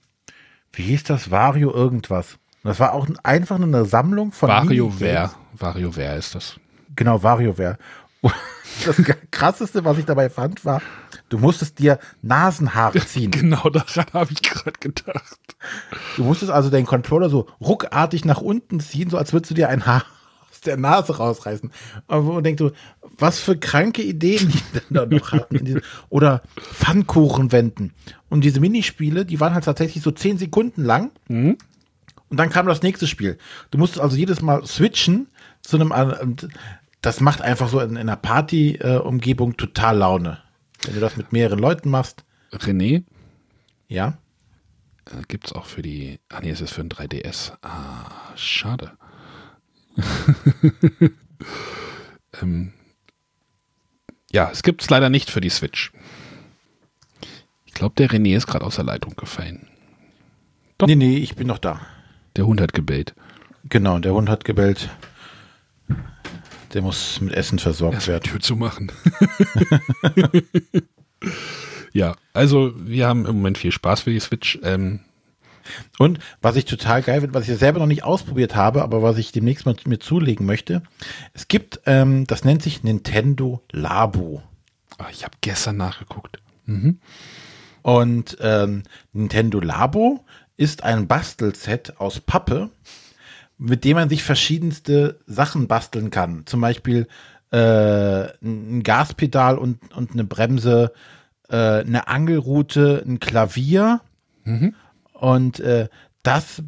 [0.72, 1.30] Wie hieß das?
[1.30, 2.35] Wario irgendwas.
[2.62, 5.00] Und das war auch ein- einfach nur eine Sammlung von Minigames.
[5.00, 5.30] WarioWare.
[5.54, 6.61] WarioWare ist das.
[6.94, 7.78] Genau, WarioWare.
[8.25, 8.35] Und
[8.87, 10.83] Das krasseste, was ich dabei fand, war,
[11.29, 13.31] du musstest dir Nasenhaare ziehen.
[13.31, 15.39] Genau daran habe ich gerade gedacht.
[16.17, 19.69] Du musstest also deinen Controller so ruckartig nach unten ziehen, so als würdest du dir
[19.69, 20.05] ein Haar
[20.51, 21.71] aus der Nase rausreißen.
[22.09, 22.73] Man denkt so,
[23.19, 25.81] was für kranke Ideen die denn da noch hatten.
[26.09, 27.95] Oder Pfannkuchen wenden.
[28.29, 31.11] Und diese Minispiele, die waren halt tatsächlich so zehn Sekunden lang.
[32.29, 33.39] Und dann kam das nächste Spiel.
[33.71, 35.29] Du musstest also jedes Mal switchen
[35.63, 36.49] zu einem und
[37.05, 40.38] das macht einfach so in, in einer Party-Umgebung total Laune.
[40.85, 43.05] Wenn du das mit mehreren Leuten machst, René,
[43.88, 44.19] ja.
[45.07, 46.19] äh, gibt es auch für die.
[46.31, 47.53] Ah, nee, es ist für ein 3DS.
[47.62, 48.93] Ah, schade.
[52.40, 52.73] ähm,
[54.33, 55.93] ja, es gibt es leider nicht für die Switch.
[57.67, 59.69] Ich glaube, der René ist gerade aus der Leitung gefallen.
[60.79, 60.87] Doch.
[60.87, 61.81] Nee, nee, ich bin noch da.
[62.37, 63.14] Der Hund hat gebellt.
[63.69, 64.90] Genau, der Hund hat gebellt.
[66.75, 68.25] Der muss mit Essen versorgt Erst werden.
[68.25, 68.91] Tür zu machen.
[71.93, 74.59] ja, also wir haben im Moment viel Spaß für die Switch.
[74.63, 75.01] Ähm,
[75.99, 79.03] Und was ich total geil finde, was ich ja selber noch nicht ausprobiert habe, aber
[79.03, 80.83] was ich demnächst mal mir zulegen möchte,
[81.33, 84.43] es gibt, ähm, das nennt sich Nintendo Labo.
[84.99, 86.39] ah, ich habe gestern nachgeguckt.
[87.83, 88.83] Und ähm,
[89.13, 90.25] Nintendo Labo
[90.57, 92.71] ist ein Bastelset aus Pappe,
[93.59, 96.43] mit dem man sich verschiedenste Sachen basteln kann.
[96.47, 97.07] Zum Beispiel
[97.51, 100.93] äh, ein Gaspedal und, und eine Bremse,
[101.49, 104.01] äh, eine Angelrute, ein Klavier.
[105.12, 105.88] Und äh,
[106.23, 106.62] das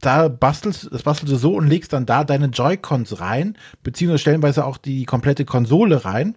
[0.00, 4.64] da bastelst, das bastelst du so und legst dann da deine Joy-Cons rein, beziehungsweise stellenweise
[4.66, 6.34] auch die komplette Konsole rein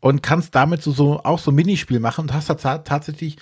[0.00, 3.38] und kannst damit so, so auch so ein Minispiel machen und hast da ta- tatsächlich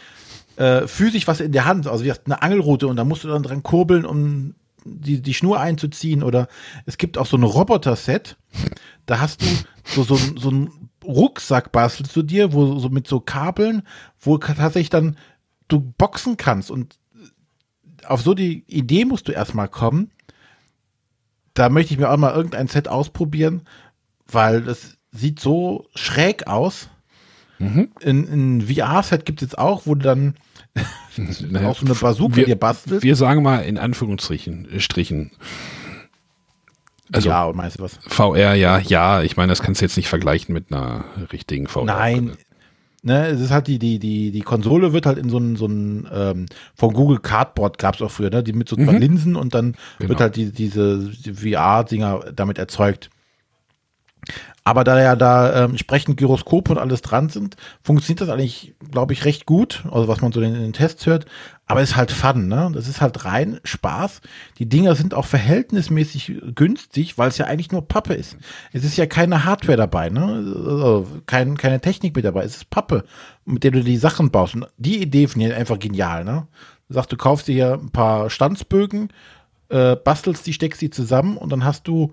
[0.57, 3.43] äh, physisch was in der Hand, also wie eine Angelrute und da musst du dann
[3.43, 6.49] dran kurbeln, um die, die Schnur einzuziehen oder
[6.87, 8.37] es gibt auch so ein Roboter-Set,
[9.07, 9.47] da hast du
[9.85, 13.83] so, so, so einen Rucksack bastelst du dir, wo so mit so Kabeln,
[14.21, 15.17] wo tatsächlich dann
[15.69, 16.99] du boxen kannst und
[18.05, 20.11] auf so die Idee musst du erstmal kommen.
[21.55, 23.63] Da möchte ich mir auch mal irgendein Set ausprobieren,
[24.27, 26.89] weil das sieht so schräg aus.
[28.01, 30.35] In, in VR-Set gibt es jetzt auch, wo du dann
[31.65, 33.03] auch so eine Bazooka wir, dir bastelst.
[33.03, 35.31] Wir sagen mal in Anführungsstrichen, äh, Strichen.
[37.13, 37.99] Also ja, und meinst du was?
[38.07, 41.85] VR, ja, ja, ich meine, das kannst du jetzt nicht vergleichen mit einer richtigen VR.
[41.85, 42.33] Nein.
[43.05, 45.67] Ne, es ist halt die, die, die, die Konsole wird halt in so ein, so
[45.67, 48.45] ein ähm, von Google Cardboard gab es auch früher, ne?
[48.45, 50.11] Die mit so zwei Linsen und dann Genau.
[50.11, 53.11] wird halt die, diese die VR-Dinger damit erzeugt.
[54.65, 59.13] Aber da ja da ähm, entsprechend Gyroskop und alles dran sind, funktioniert das eigentlich, glaube
[59.13, 59.85] ich, recht gut.
[59.91, 61.27] Also was man so in, in den Tests hört.
[61.67, 62.71] Aber es ist halt Fun, ne?
[62.73, 64.21] Das ist halt rein Spaß.
[64.59, 68.37] Die Dinger sind auch verhältnismäßig günstig, weil es ja eigentlich nur Pappe ist.
[68.73, 70.23] Es ist ja keine Hardware dabei, ne?
[70.23, 72.45] Also kein, keine Technik mit dabei.
[72.45, 73.05] Es ist Pappe,
[73.45, 74.55] mit der du die Sachen baust.
[74.55, 76.47] Und die Idee finde ich einfach genial, ne?
[76.89, 79.09] Du sagst, du kaufst dir hier ein paar Stanzbögen,
[79.71, 82.13] äh, bastelst die, steckst die zusammen und dann hast du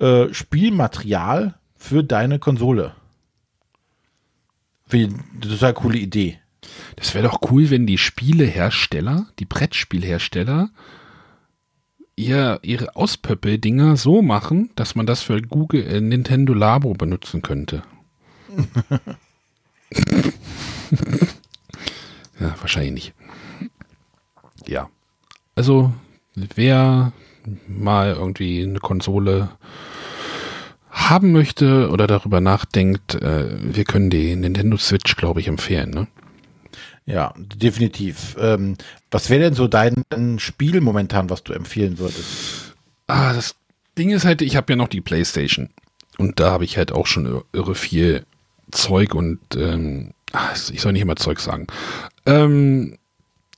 [0.00, 1.54] äh, Spielmaterial
[1.84, 2.94] für deine Konsole.
[4.88, 6.38] Wie eine total coole Idee.
[6.96, 10.70] Das wäre doch cool, wenn die Spielehersteller, die Brettspielhersteller,
[12.16, 17.82] ihr, ihre Auspöppel-Dinger so machen, dass man das für Google äh, Nintendo Labo benutzen könnte.
[22.40, 23.12] ja, wahrscheinlich nicht.
[24.66, 24.88] Ja.
[25.54, 25.92] Also,
[26.34, 27.12] wer
[27.68, 29.50] mal irgendwie eine Konsole
[30.94, 35.90] haben möchte oder darüber nachdenkt, äh, wir können die Nintendo Switch, glaube ich, empfehlen.
[35.90, 36.06] Ne?
[37.04, 38.36] Ja, definitiv.
[38.38, 38.76] Ähm,
[39.10, 40.04] was wäre denn so dein
[40.38, 42.74] Spiel momentan, was du empfehlen würdest?
[43.08, 43.56] Ah, das
[43.98, 45.68] Ding ist halt, ich habe ja noch die PlayStation
[46.16, 48.24] und da habe ich halt auch schon irre viel
[48.70, 51.66] Zeug und ähm, ah, ich soll nicht immer Zeug sagen.
[52.24, 52.96] Ähm,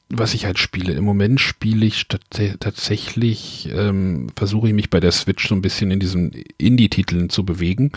[0.08, 0.92] was ich halt spiele.
[0.92, 5.90] Im Moment spiele ich tatsächlich, ähm, versuche ich mich bei der Switch so ein bisschen
[5.90, 7.92] in diesen Indie-Titeln zu bewegen,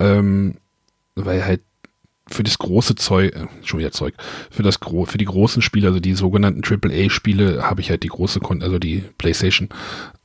[0.00, 0.56] ähm,
[1.14, 1.60] weil halt
[2.30, 4.14] für das große Zeug, äh, schon wieder Zeug,
[4.50, 8.08] für das gro für die großen Spiele, also die sogenannten AAA-Spiele, habe ich halt die
[8.08, 9.68] große, Kon also die PlayStation.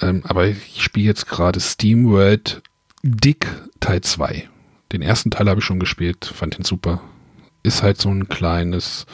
[0.02, 2.62] Ähm, aber ich spiele jetzt gerade Steam World
[3.04, 3.48] Dick
[3.80, 4.50] Teil 2.
[4.92, 7.02] Den ersten Teil habe ich schon gespielt, fand den super.
[7.64, 9.06] Ist halt so ein kleines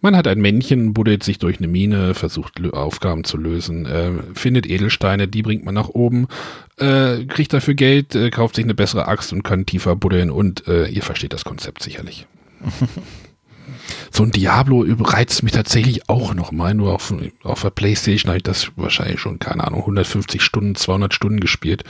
[0.00, 4.66] man hat ein Männchen, buddelt sich durch eine Mine, versucht Aufgaben zu lösen, äh, findet
[4.66, 6.26] Edelsteine, die bringt man nach oben,
[6.78, 10.66] äh, kriegt dafür Geld, äh, kauft sich eine bessere Axt und kann tiefer buddeln und
[10.68, 12.26] äh, ihr versteht das Konzept sicherlich.
[14.10, 16.74] so ein Diablo reizt mich tatsächlich auch noch mal.
[16.74, 21.14] Nur auf, auf der Playstation habe ich das wahrscheinlich schon, keine Ahnung, 150 Stunden, 200
[21.14, 21.84] Stunden gespielt.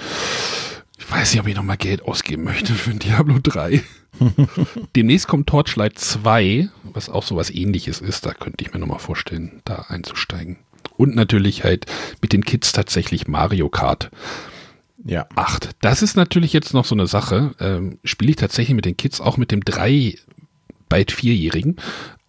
[0.98, 3.82] Ich weiß nicht, ob ich noch mal Geld ausgeben möchte für ein Diablo 3.
[4.96, 8.26] Demnächst kommt Torchlight 2, was auch so was ähnliches ist.
[8.26, 10.58] Da könnte ich mir nochmal vorstellen, da einzusteigen.
[10.96, 11.86] Und natürlich halt
[12.20, 14.10] mit den Kids tatsächlich Mario Kart.
[15.04, 15.26] Ja.
[15.34, 15.70] 8.
[15.80, 17.52] Das ist natürlich jetzt noch so eine Sache.
[17.58, 20.18] Ähm, Spiele ich tatsächlich mit den Kids, auch mit dem 3,
[20.88, 21.76] bald 4-Jährigen.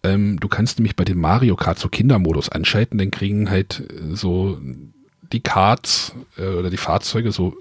[0.02, 4.14] Ähm, du kannst nämlich bei dem Mario Kart so Kindermodus anschalten, dann kriegen halt äh,
[4.16, 4.58] so
[5.32, 7.56] die Karts äh, oder die Fahrzeuge so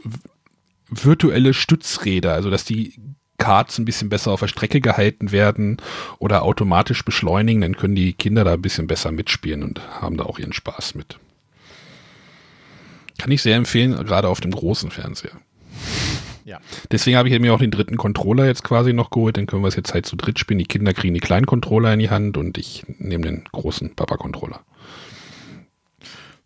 [0.89, 2.95] virtuelle Stützräder, also dass die
[3.41, 5.77] Karts ein bisschen besser auf der Strecke gehalten werden
[6.19, 10.25] oder automatisch beschleunigen, dann können die Kinder da ein bisschen besser mitspielen und haben da
[10.25, 11.19] auch ihren Spaß mit.
[13.17, 15.33] Kann ich sehr empfehlen, gerade auf dem großen Fernseher.
[16.43, 16.59] Ja.
[16.91, 19.37] Deswegen habe ich mir auch den dritten Controller jetzt quasi noch geholt.
[19.37, 20.57] Dann können wir es jetzt halt zu dritt spielen.
[20.57, 24.61] Die Kinder kriegen die kleinen Controller in die Hand und ich nehme den großen Papa-Controller.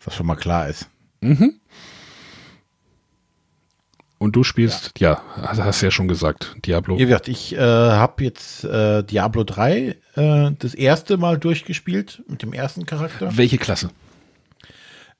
[0.03, 0.89] Was schon mal klar ist.
[1.21, 1.60] Mhm.
[4.17, 6.97] Und du spielst, ja, ja hast du ja schon gesagt, Diablo.
[6.97, 12.41] Wie gesagt, ich äh, habe jetzt äh, Diablo 3 äh, das erste Mal durchgespielt mit
[12.41, 13.36] dem ersten Charakter.
[13.36, 13.89] Welche Klasse?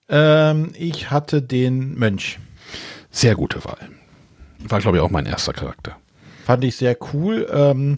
[0.08, 2.40] Ähm, ich hatte den Mönch.
[3.12, 3.90] Sehr gute Wahl.
[4.60, 5.98] War, glaube ich, auch mein erster Charakter.
[6.46, 7.48] Fand ich sehr cool.
[7.52, 7.96] Ähm,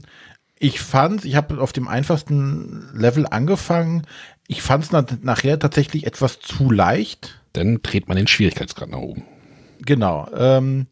[0.60, 4.08] ich fand, ich habe auf dem einfachsten Level angefangen.
[4.48, 7.42] Ich fand es nachher tatsächlich etwas zu leicht.
[7.54, 9.24] Dann dreht man den Schwierigkeitsgrad nach oben.
[9.88, 10.28] Genau.
[10.36, 10.86] Ähm,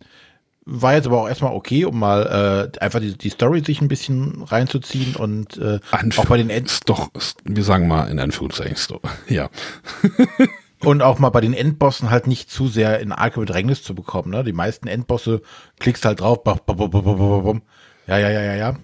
[0.65, 3.88] war jetzt aber auch erstmal okay, um mal äh, einfach die, die Story sich ein
[3.88, 5.79] bisschen reinzuziehen und äh,
[6.17, 7.10] auch bei den End doch,
[7.43, 8.75] wir sagen mal in Anführungszeichen,
[9.29, 9.49] ja.
[10.79, 14.31] und auch mal bei den Endbossen halt nicht zu sehr in arge Bedrängnis zu bekommen.
[14.31, 14.43] Ne?
[14.43, 15.43] Die meisten Endbosse
[15.79, 16.39] klickst halt drauf,
[18.08, 18.75] ja, ja, ja, ja, ja.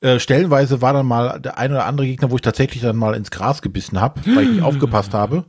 [0.00, 3.14] Äh, stellenweise war dann mal der ein oder andere Gegner, wo ich tatsächlich dann mal
[3.14, 5.46] ins Gras gebissen habe, weil ich nicht aufgepasst habe.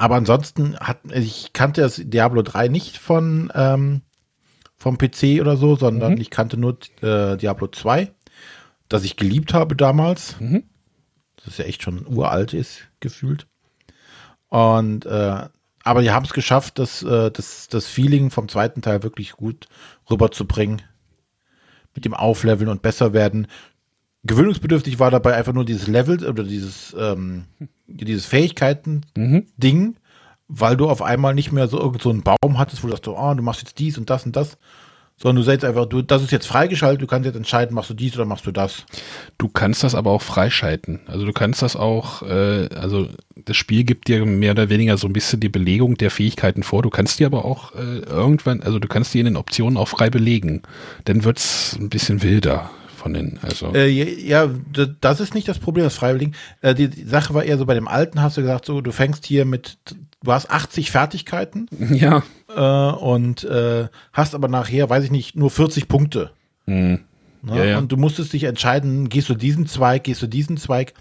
[0.00, 4.00] Aber ansonsten hat, ich kannte das Diablo 3 nicht von ähm,
[4.78, 6.20] vom PC oder so, sondern mhm.
[6.22, 8.10] ich kannte nur äh, Diablo 2,
[8.88, 10.40] das ich geliebt habe damals.
[10.40, 10.62] Mhm.
[11.44, 13.46] Das ja echt schon uralt ist, gefühlt.
[14.48, 15.48] Und äh,
[15.84, 19.68] aber die haben es geschafft, das, äh, das, das Feeling vom zweiten Teil wirklich gut
[20.10, 20.80] rüberzubringen.
[21.94, 23.48] Mit dem Aufleveln und besser werden.
[24.24, 27.44] Gewöhnungsbedürftig war dabei einfach nur dieses Level oder dieses, ähm,
[27.86, 29.96] dieses Fähigkeiten-Ding, mhm.
[30.48, 33.08] weil du auf einmal nicht mehr so irgend so einen Baum hattest, wo du sagst,
[33.08, 34.58] oh, du machst jetzt dies und das und das,
[35.16, 37.94] sondern du sagst einfach, du, das ist jetzt freigeschaltet, du kannst jetzt entscheiden, machst du
[37.94, 38.84] dies oder machst du das.
[39.38, 41.00] Du kannst das aber auch freischalten.
[41.06, 43.08] Also du kannst das auch, äh, also
[43.44, 46.82] das Spiel gibt dir mehr oder weniger so ein bisschen die Belegung der Fähigkeiten vor.
[46.82, 49.88] Du kannst die aber auch äh, irgendwann, also du kannst die in den Optionen auch
[49.88, 50.62] frei belegen.
[51.04, 53.72] Dann wird es ein bisschen wilder von den, also.
[53.74, 54.48] Äh, ja,
[55.00, 56.34] das ist nicht das Problem, das Freiwilligen.
[56.60, 58.92] Äh, die, die, Sache war eher so, bei dem Alten hast du gesagt, so, du
[58.92, 59.78] fängst hier mit,
[60.22, 61.66] du hast 80 Fertigkeiten.
[61.90, 62.22] Ja.
[62.54, 66.30] Äh, und äh, hast aber nachher, weiß ich nicht, nur 40 Punkte.
[66.66, 67.00] Mhm.
[67.42, 67.56] Ne?
[67.56, 67.78] Ja, ja.
[67.78, 70.94] Und du musstest dich entscheiden, gehst du diesen Zweig, gehst du diesen Zweig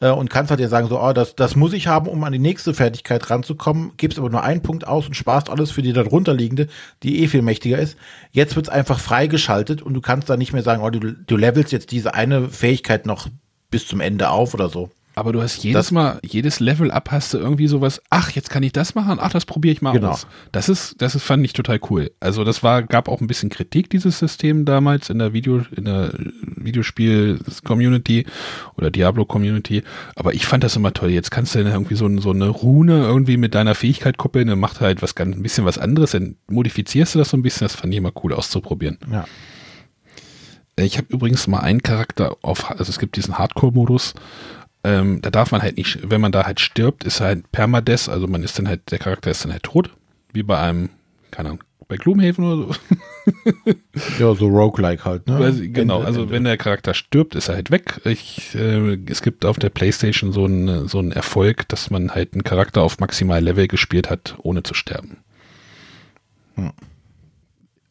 [0.00, 2.32] äh, und kannst halt ja sagen, so, oh, das, das muss ich haben, um an
[2.32, 5.92] die nächste Fertigkeit ranzukommen, gibst aber nur einen Punkt aus und sparst alles für die
[5.92, 6.68] darunter liegende,
[7.02, 7.96] die eh viel mächtiger ist.
[8.32, 11.72] Jetzt wird's einfach freigeschaltet und du kannst da nicht mehr sagen, oh, du, du levelst
[11.72, 13.28] jetzt diese eine Fähigkeit noch
[13.70, 14.90] bis zum Ende auf oder so.
[15.16, 18.48] Aber du hast jedes Das- Mal, jedes Level up hast du irgendwie sowas, ach, jetzt
[18.48, 20.10] kann ich das machen, ach, das probiere ich mal Genau.
[20.12, 20.26] aus.
[20.52, 22.10] Das ist, das ist, fand ich total cool.
[22.20, 25.84] Also das war, gab auch ein bisschen Kritik, dieses System damals in der Video, in
[25.84, 26.12] der
[27.10, 28.26] Videospiel-Community
[28.76, 29.82] oder Diablo-Community.
[30.16, 31.10] Aber ich fand das immer toll.
[31.10, 34.58] Jetzt kannst du dann irgendwie so, so eine Rune irgendwie mit deiner Fähigkeit koppeln, dann
[34.60, 37.64] macht halt was ganz, ein bisschen was anderes, dann modifizierst du das so ein bisschen,
[37.66, 38.98] das fand ich immer cool auszuprobieren.
[39.10, 39.24] Ja.
[40.76, 44.14] Ich habe übrigens mal einen Charakter auf, also es gibt diesen Hardcore-Modus.
[44.82, 48.26] Ähm, da darf man halt nicht, wenn man da halt stirbt, ist halt Permadeath, also
[48.26, 49.90] man ist dann halt, der Charakter ist dann halt tot,
[50.32, 50.88] wie bei einem,
[51.30, 52.80] keine Ahnung, bei Gloomhaven oder so.
[54.18, 55.38] Ja, so Roguelike halt, ne?
[55.38, 56.32] Weil sie- genau, Ende, also Ende.
[56.32, 58.00] wenn der Charakter stirbt, ist er halt weg.
[58.04, 62.32] Ich, äh, es gibt auf der Playstation so einen so einen Erfolg, dass man halt
[62.32, 65.18] einen Charakter auf maximal Level gespielt hat, ohne zu sterben.
[66.54, 66.72] Hm.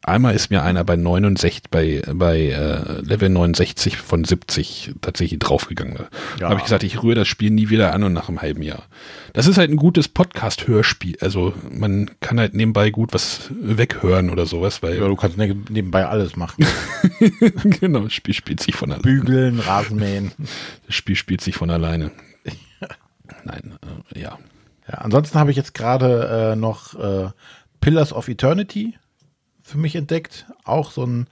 [0.02, 5.94] Einmal ist mir einer bei 69, bei, bei äh, Level 69 von 70 tatsächlich draufgegangen.
[5.96, 6.06] Da
[6.40, 6.48] Ja.
[6.48, 8.84] habe ich gesagt, ich rühre das Spiel nie wieder an und nach einem halben Jahr.
[9.34, 11.18] Das ist halt ein gutes Podcast-Hörspiel.
[11.20, 15.54] Also man kann halt nebenbei gut was weghören oder sowas, weil Ja, du kannst ne-
[15.68, 16.64] nebenbei alles machen.
[17.80, 19.02] genau, das Spiel spielt sich von alleine.
[19.02, 20.32] Bügeln, Rasenmähen.
[20.86, 22.10] Das Spiel spielt sich von alleine.
[23.44, 23.74] Nein,
[24.14, 24.38] äh, ja.
[24.88, 27.28] Ja, ansonsten habe ich jetzt gerade äh, noch äh,
[27.80, 28.94] Pillars of Eternity
[29.70, 30.46] für mich entdeckt.
[30.64, 31.26] Auch so ein,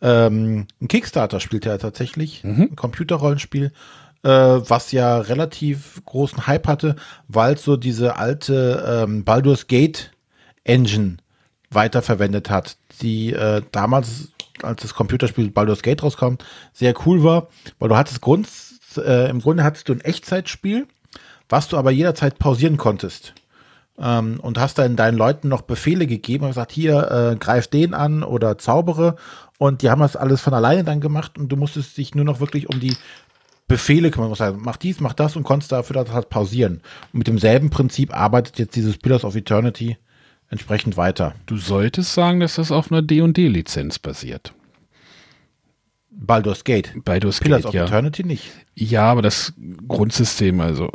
[0.00, 2.44] ähm, ein Kickstarter spielt er tatsächlich.
[2.44, 3.72] Ein Computerrollenspiel,
[4.22, 6.96] äh, was ja relativ großen Hype hatte,
[7.26, 10.12] weil es so diese alte ähm, Baldur's Gate
[10.64, 11.16] Engine
[11.70, 14.28] weiterverwendet hat, die äh, damals,
[14.62, 16.34] als das Computerspiel Baldur's Gate rauskam,
[16.72, 17.48] sehr cool war,
[17.78, 18.48] weil du hattest Grund,
[18.96, 20.86] äh, im Grunde hattest du ein Echtzeitspiel,
[21.48, 23.34] was du aber jederzeit pausieren konntest.
[24.00, 27.94] Ähm, und hast dann deinen Leuten noch Befehle gegeben und gesagt, hier, äh, greif den
[27.94, 29.16] an oder zaubere.
[29.58, 32.40] Und die haben das alles von alleine dann gemacht und du musstest dich nur noch
[32.40, 32.96] wirklich um die
[33.66, 34.28] Befehle kümmern.
[34.28, 36.80] Musst sagen, mach dies, mach das und konntest dafür das halt pausieren.
[37.12, 39.98] Und mit demselben Prinzip arbeitet jetzt dieses Pillars of Eternity
[40.48, 41.34] entsprechend weiter.
[41.46, 44.54] Du solltest sagen, dass das auf einer D&D-Lizenz basiert.
[46.10, 46.92] Baldur's Gate.
[47.04, 47.84] Baldur's Pillars Gate, of ja.
[47.84, 48.50] Eternity nicht.
[48.74, 49.52] Ja, aber das
[49.86, 50.90] Grundsystem, also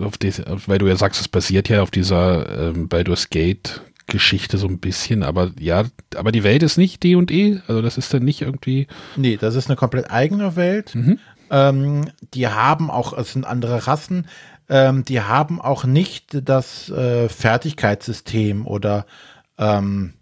[0.00, 4.56] auf diese, weil du ja sagst, es basiert ja auf dieser ähm, Baldur's Gate Geschichte
[4.58, 5.84] so ein bisschen, aber ja,
[6.16, 9.68] aber die Welt ist nicht D&E, also das ist dann nicht irgendwie Nee, das ist
[9.68, 10.94] eine komplett eigene Welt.
[11.50, 14.26] Ähm, die haben auch, es sind andere Rassen,
[14.68, 19.06] ähm, die haben auch nicht das äh, Fertigkeitssystem oder
[19.58, 20.14] ähm,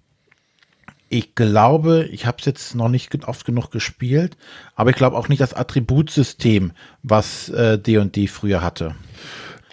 [1.09, 4.37] ich glaube, ich habe es jetzt noch nicht oft genug gespielt,
[4.75, 6.73] aber ich glaube auch nicht das Attributsystem,
[7.05, 8.97] was äh, D&D früher hatte.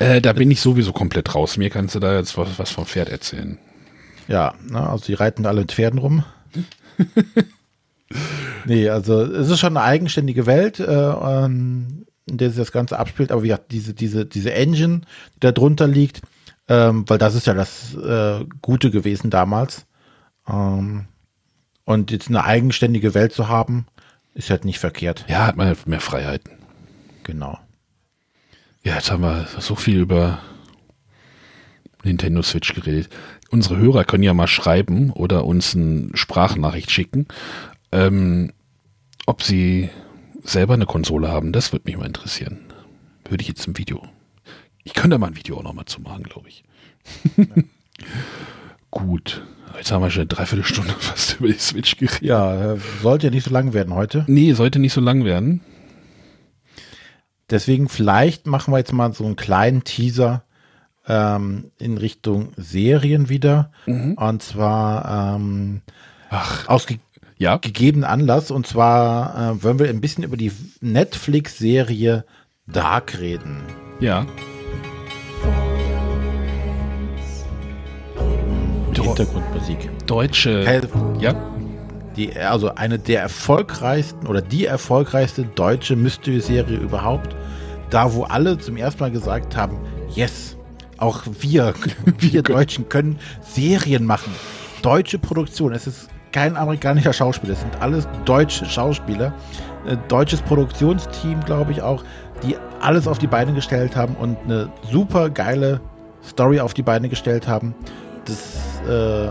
[0.04, 1.58] Äh, da bin ich sowieso komplett raus.
[1.58, 3.58] Mir kannst du da jetzt was, was vom Pferd erzählen.
[4.28, 6.24] Ja, ne, also die reiten alle mit Pferden rum.
[8.66, 13.00] nee, also es ist schon eine eigenständige Welt, äh, ähm, in der sich das Ganze
[13.00, 15.02] abspielt, aber wie gesagt, diese, diese, diese Engine,
[15.36, 16.22] die da drunter liegt,
[16.68, 19.86] ähm, weil das ist ja das äh, Gute gewesen damals.
[20.48, 21.06] Ähm,
[21.86, 23.88] und jetzt eine eigenständige Welt zu haben,
[24.34, 25.26] ist halt nicht verkehrt.
[25.28, 26.54] Ja, hat man halt mehr Freiheiten.
[27.24, 27.60] Genau.
[28.84, 30.40] Ja, jetzt haben wir so viel über
[32.04, 33.10] Nintendo Switch geredet.
[33.50, 37.28] Unsere Hörer können ja mal schreiben oder uns eine Sprachnachricht schicken,
[37.94, 38.52] ähm,
[39.26, 39.90] ob sie
[40.44, 41.54] selber eine Konsole haben.
[41.54, 42.60] Das würde mich mal interessieren.
[43.30, 44.02] Würde ich jetzt im Video.
[44.84, 46.66] Ich könnte mal ein Video auch nochmal zu machen, glaube ich.
[48.92, 49.44] Gut.
[49.78, 52.22] Jetzt haben wir schon eine Dreiviertelstunde fast über die Switch geredet.
[52.22, 54.26] Ja, sollte ja nicht so lang werden heute.
[54.28, 55.62] Nee, sollte nicht so lang werden.
[57.54, 60.44] Deswegen vielleicht machen wir jetzt mal so einen kleinen Teaser
[61.08, 63.72] ähm, in Richtung Serien wieder.
[64.16, 65.82] Und zwar ähm,
[66.32, 66.98] Ach, aus ge
[67.38, 67.58] ja.
[67.58, 68.50] gegebenen Anlass.
[68.50, 72.26] Und zwar äh, wollen wir ein bisschen über die Netflix-Serie
[72.66, 73.62] Dark reden.
[74.00, 74.26] Ja.
[78.96, 80.08] Hintergrundmusik.
[80.08, 80.66] Deutsche.
[80.66, 80.82] Hey,
[81.20, 81.36] Ja.
[82.16, 87.36] Die, also eine der erfolgreichsten oder die erfolgreichste deutsche Mystery-Serie überhaupt.
[87.94, 89.78] Da, wo alle zum ersten Mal gesagt haben,
[90.16, 90.58] yes,
[90.98, 91.76] auch wir,
[92.18, 94.34] wir Deutschen können Serien machen.
[94.82, 95.74] Deutsche Produktion.
[95.74, 99.32] Es ist kein amerikanischer Schauspieler, es sind alles deutsche Schauspieler.
[99.86, 102.04] Äh, deutsches Produktionsteam, glaube ich auch,
[102.42, 105.80] die alles auf die Beine gestellt haben und eine super geile
[106.24, 107.76] Story auf die Beine gestellt haben.
[108.26, 109.30] Das äh,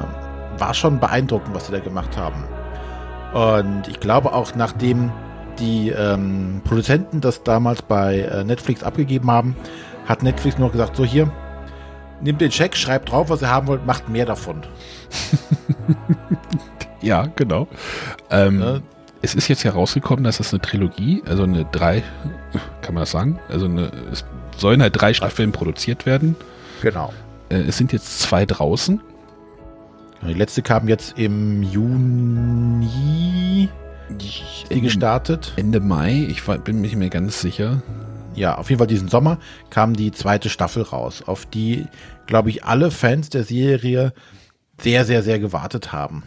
[0.60, 2.44] war schon beeindruckend, was sie da gemacht haben.
[3.32, 5.10] Und ich glaube auch, nachdem
[5.58, 9.56] die ähm, Produzenten das damals bei äh, Netflix abgegeben haben,
[10.06, 11.30] hat Netflix nur gesagt, so hier,
[12.20, 14.62] nehmt den Check, schreibt drauf, was ihr haben wollt, macht mehr davon.
[17.02, 17.66] Ja, genau.
[18.30, 18.82] Ähm, Ne?
[19.24, 22.02] Es ist jetzt herausgekommen, dass es eine Trilogie, also eine drei,
[22.80, 23.38] kann man das sagen?
[23.48, 24.24] Also eine, es
[24.56, 26.34] sollen halt drei Staffeln produziert werden.
[26.80, 27.12] Genau.
[27.48, 29.00] Äh, es sind jetzt zwei draußen.
[30.26, 33.68] Die letzte kam jetzt im Juni
[34.72, 35.52] die Ende, gestartet.
[35.56, 37.82] Ende Mai, ich war, bin mir nicht mehr ganz sicher.
[38.34, 39.38] Ja, auf jeden Fall diesen Sommer
[39.70, 41.86] kam die zweite Staffel raus, auf die,
[42.26, 44.12] glaube ich, alle Fans der Serie
[44.80, 46.22] sehr, sehr, sehr gewartet haben.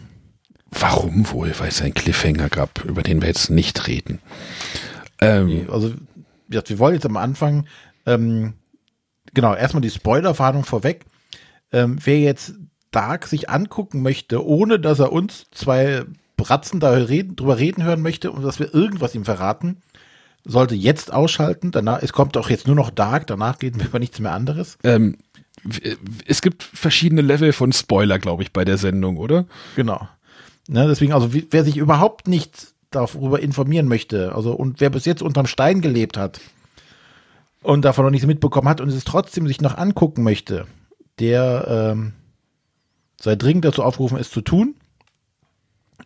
[0.71, 1.53] Warum wohl?
[1.57, 4.19] Weil es einen Cliffhanger gab, über den wir jetzt nicht reden.
[5.19, 5.93] Ähm, also,
[6.47, 7.65] wir wollen jetzt am Anfang,
[8.05, 8.53] ähm,
[9.33, 11.05] genau, erstmal die Spoilerwarnung vorweg.
[11.71, 12.53] Ähm, wer jetzt
[12.91, 16.05] Dark sich angucken möchte, ohne dass er uns zwei
[16.37, 19.77] Bratzen da reden, drüber reden hören möchte und dass wir irgendwas ihm verraten,
[20.43, 21.71] sollte jetzt ausschalten.
[21.71, 24.77] Danach, es kommt auch jetzt nur noch Dark, danach reden wir über nichts mehr anderes.
[24.83, 25.17] Ähm,
[26.27, 29.45] es gibt verschiedene Level von Spoiler, glaube ich, bei der Sendung, oder?
[29.75, 30.07] Genau.
[30.67, 35.21] Ne, deswegen, also wer sich überhaupt nicht darüber informieren möchte, also und wer bis jetzt
[35.21, 36.39] unterm Stein gelebt hat
[37.61, 40.65] und davon noch nichts mitbekommen hat und es trotzdem sich noch angucken möchte,
[41.19, 42.13] der ähm,
[43.19, 44.75] sei dringend dazu aufgerufen, es zu tun.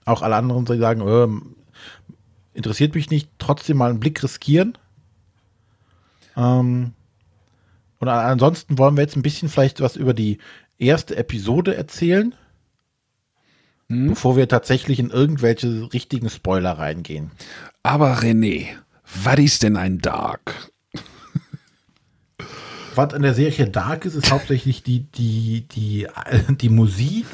[0.06, 1.28] Auch alle anderen die sagen, äh,
[2.54, 4.78] interessiert mich nicht, trotzdem mal einen Blick riskieren.
[6.36, 6.94] Ähm,
[8.00, 10.40] und ansonsten wollen wir jetzt ein bisschen vielleicht was über die
[10.78, 12.34] erste Episode erzählen,
[13.88, 14.10] hm?
[14.10, 17.32] bevor wir tatsächlich in irgendwelche richtigen Spoiler reingehen.
[17.84, 18.68] Aber René,
[19.24, 20.72] was ist denn ein Dark?
[22.96, 26.08] Was an der Serie Dark ist, ist hauptsächlich die, die, die,
[26.50, 27.26] die Musik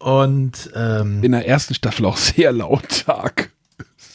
[0.00, 3.50] und ähm, in der ersten Staffel auch sehr lautstark.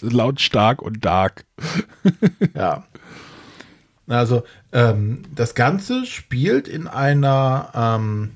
[0.01, 1.45] Lautstark und dark.
[2.55, 2.83] ja.
[4.07, 8.31] Also, ähm, das Ganze spielt in einer ähm,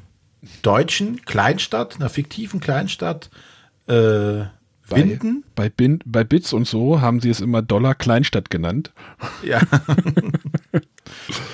[0.61, 3.29] deutschen Kleinstadt, einer fiktiven Kleinstadt,
[3.87, 4.45] äh,
[4.89, 5.43] Binden.
[5.55, 8.91] Bei, bei, Bin, bei Bits und so haben sie es immer Dollar Kleinstadt genannt.
[9.43, 9.61] Ja.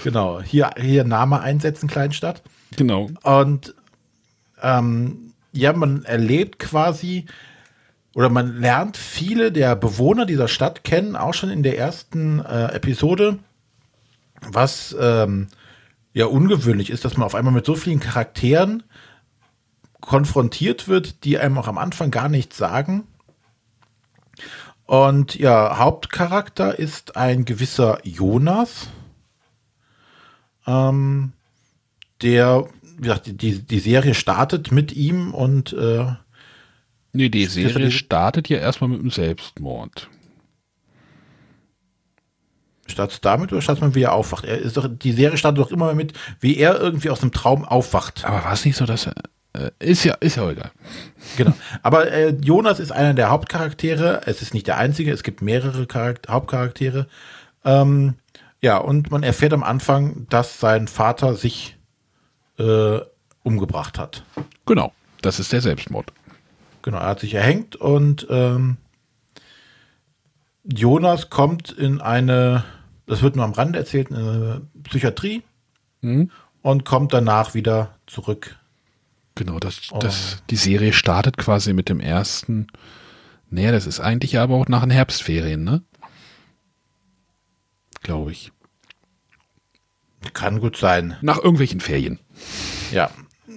[0.03, 0.41] genau.
[0.41, 2.41] Hier, hier Name einsetzen, Kleinstadt.
[2.77, 3.09] Genau.
[3.23, 3.75] Und
[4.61, 5.24] ähm,
[5.55, 7.25] ja, man erlebt quasi
[8.13, 12.73] oder man lernt viele der Bewohner dieser Stadt kennen, auch schon in der ersten äh,
[12.73, 13.39] Episode,
[14.41, 15.47] was ähm,
[16.13, 18.83] ja ungewöhnlich ist, dass man auf einmal mit so vielen Charakteren
[20.01, 23.05] konfrontiert wird, die einem auch am Anfang gar nichts sagen.
[24.85, 28.87] Und ja, Hauptcharakter ist ein gewisser Jonas,
[30.67, 31.33] ähm,
[32.21, 32.67] der,
[32.97, 36.05] wie gesagt, die, die Serie startet mit ihm und äh,
[37.15, 40.09] Nee, die Serie startet ja erstmal mit einem Selbstmord.
[42.87, 44.43] Startet damit oder startet man, wie er aufwacht?
[44.43, 47.63] Er ist doch, die Serie startet doch immer mit, wie er irgendwie aus dem Traum
[47.63, 48.25] aufwacht.
[48.25, 49.13] Aber war es nicht so, dass er.
[49.53, 50.71] Äh, ist ja, ist ja egal.
[51.37, 51.53] Genau.
[51.83, 54.23] Aber äh, Jonas ist einer der Hauptcharaktere.
[54.25, 57.07] Es ist nicht der einzige, es gibt mehrere Charakter Hauptcharaktere.
[57.63, 58.15] Ähm,
[58.61, 61.74] ja, und man erfährt am Anfang, dass sein Vater sich
[62.57, 62.99] äh,
[63.43, 64.23] umgebracht hat.
[64.65, 64.91] Genau,
[65.21, 66.11] das ist der Selbstmord.
[66.81, 68.77] Genau, er hat sich erhängt und ähm,
[70.63, 72.63] Jonas kommt in eine,
[73.05, 75.43] das wird nur am Rande erzählt, in eine Psychiatrie
[76.01, 76.31] mhm.
[76.61, 78.57] und kommt danach wieder zurück.
[79.35, 82.67] Genau, das, das, die Serie startet quasi mit dem ersten.
[83.49, 85.83] Naja, das ist eigentlich aber auch nach den Herbstferien, ne?
[88.01, 88.51] Glaube ich.
[90.33, 91.17] Kann gut sein.
[91.21, 92.19] Nach irgendwelchen Ferien.
[92.91, 93.09] Ja,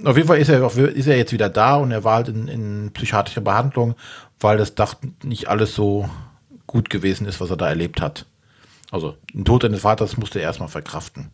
[0.05, 2.49] auf jeden Fall ist er, ist er jetzt wieder da und er war halt in,
[2.49, 3.95] in psychiatrischer Behandlung,
[4.41, 6.09] weil das Dach nicht alles so
[6.67, 8.27] gut gewesen ist, was er da erlebt hat.
[8.91, 11.31] Also, den Tod seines Vaters musste er erstmal verkraften.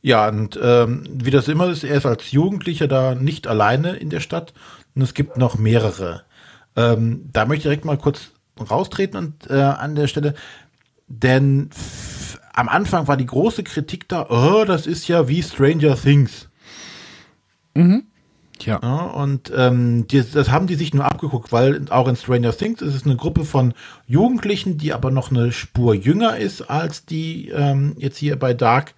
[0.00, 4.10] Ja, und ähm, wie das immer ist, er ist als Jugendlicher da nicht alleine in
[4.10, 4.54] der Stadt
[4.94, 6.22] und es gibt noch mehrere.
[6.76, 8.30] Ähm, da möchte ich direkt mal kurz
[8.70, 10.34] raustreten und äh, an der Stelle,
[11.08, 11.70] denn
[12.58, 16.48] am Anfang war die große Kritik da, oh, das ist ja wie Stranger Things.
[17.74, 18.02] Mhm.
[18.60, 18.80] Ja.
[18.82, 22.82] ja und ähm, die, das haben die sich nur abgeguckt, weil auch in Stranger Things
[22.82, 23.74] ist es eine Gruppe von
[24.08, 28.94] Jugendlichen, die aber noch eine Spur jünger ist als die ähm, jetzt hier bei Dark.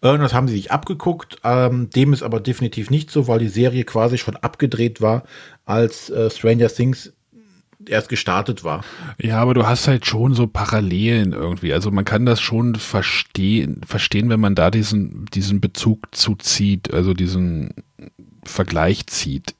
[0.00, 1.38] Und das haben sie sich abgeguckt.
[1.42, 5.24] Ähm, dem ist aber definitiv nicht so, weil die Serie quasi schon abgedreht war,
[5.64, 7.15] als äh, Stranger Things
[7.88, 8.84] erst gestartet war.
[9.20, 11.72] Ja, aber du hast halt schon so Parallelen irgendwie.
[11.72, 17.14] Also man kann das schon verstehen, verstehen, wenn man da diesen, diesen Bezug zuzieht, also
[17.14, 17.74] diesen
[18.44, 19.54] Vergleich zieht.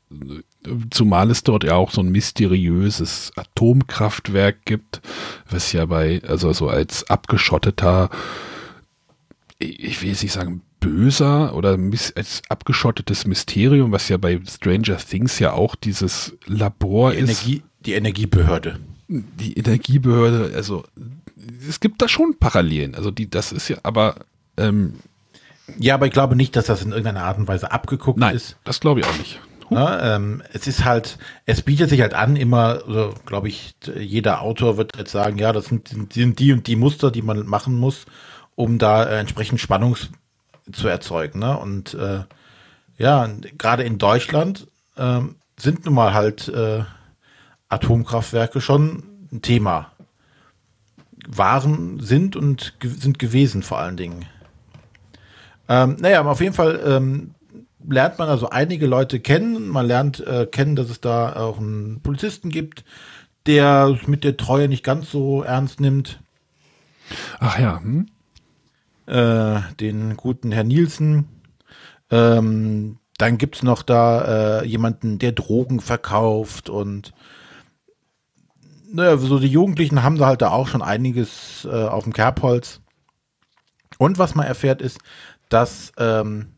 [0.91, 5.01] Zumal es dort ja auch so ein mysteriöses Atomkraftwerk gibt,
[5.49, 8.11] was ja bei, also so als abgeschotteter,
[9.59, 11.79] ich will jetzt nicht sagen böser oder
[12.14, 17.47] als abgeschottetes Mysterium, was ja bei Stranger Things ja auch dieses Labor die ist.
[17.47, 18.78] Energie, die Energiebehörde.
[19.09, 20.84] Die Energiebehörde, also
[21.68, 22.95] es gibt da schon Parallelen.
[22.95, 24.16] Also die, das ist ja, aber
[24.57, 24.95] ähm,
[25.78, 28.57] ja, aber ich glaube nicht, dass das in irgendeiner Art und Weise abgeguckt nein, ist.
[28.64, 29.41] das glaube ich auch nicht.
[29.70, 34.43] Ja, ähm, es ist halt, es bietet sich halt an, immer, also, glaube ich, jeder
[34.43, 37.74] Autor wird jetzt sagen, ja, das sind, sind die und die Muster, die man machen
[37.74, 38.07] muss,
[38.55, 39.97] um da äh, entsprechend Spannung
[40.70, 41.41] zu erzeugen.
[41.41, 41.59] Ne?
[41.59, 42.20] Und äh,
[42.97, 43.28] ja,
[43.59, 45.20] gerade in Deutschland äh,
[45.57, 46.84] sind nun mal halt äh,
[47.69, 49.03] Atomkraftwerke schon
[49.33, 49.93] ein Thema.
[51.29, 54.27] Waren, sind und ge sind gewesen vor allen Dingen.
[55.69, 57.35] Ähm, naja, aber auf jeden Fall ähm,
[57.89, 59.69] lernt man also einige Leute kennen.
[59.69, 62.85] Man lernt äh, kennen, dass es da auch einen Polizisten gibt,
[63.47, 66.21] der mit der Treue nicht ganz so ernst nimmt.
[67.39, 67.81] Ach ja.
[67.81, 68.07] Hm?
[69.07, 71.29] Äh, den guten Herr Nielsen.
[72.11, 77.12] Ähm, dann gibt's noch da äh, jemanden, der Drogen verkauft und
[78.97, 82.80] naja, so die Jugendlichen haben da halt da auch schon einiges äh, auf dem Kerbholz.
[83.99, 84.99] Und was man erfährt ist,
[85.49, 86.55] dass ähm,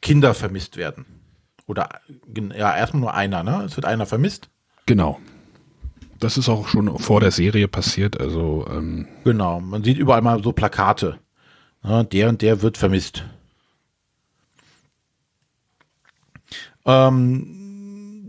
[0.00, 1.06] Kinder vermisst werden.
[1.66, 1.88] Oder
[2.54, 3.62] ja, erstmal nur einer, ne?
[3.64, 4.50] Es wird einer vermisst.
[4.86, 5.18] Genau.
[6.18, 8.20] Das ist auch schon vor der Serie passiert.
[8.20, 11.18] Also ähm genau, man sieht überall mal so Plakate.
[11.82, 13.24] Ja, der und der wird vermisst.
[16.84, 17.61] Ähm,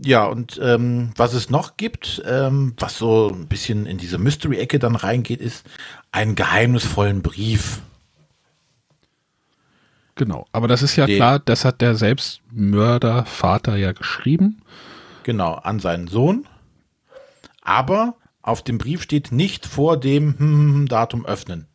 [0.04, 4.78] ja, und ähm, was es noch gibt, ähm, was so ein bisschen in diese Mystery-Ecke
[4.78, 5.64] dann reingeht, ist
[6.12, 7.80] einen geheimnisvollen Brief.
[10.14, 14.62] Genau, aber das ist ja Den, klar, das hat der Selbstmördervater ja geschrieben.
[15.24, 16.46] Genau, an seinen Sohn.
[17.62, 21.66] Aber auf dem Brief steht nicht vor dem hm, hm, hm, Datum öffnen.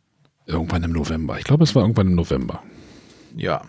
[0.46, 1.38] Irgendwann im November.
[1.38, 2.62] Ich glaube, es war irgendwann im November.
[3.36, 3.62] Ja.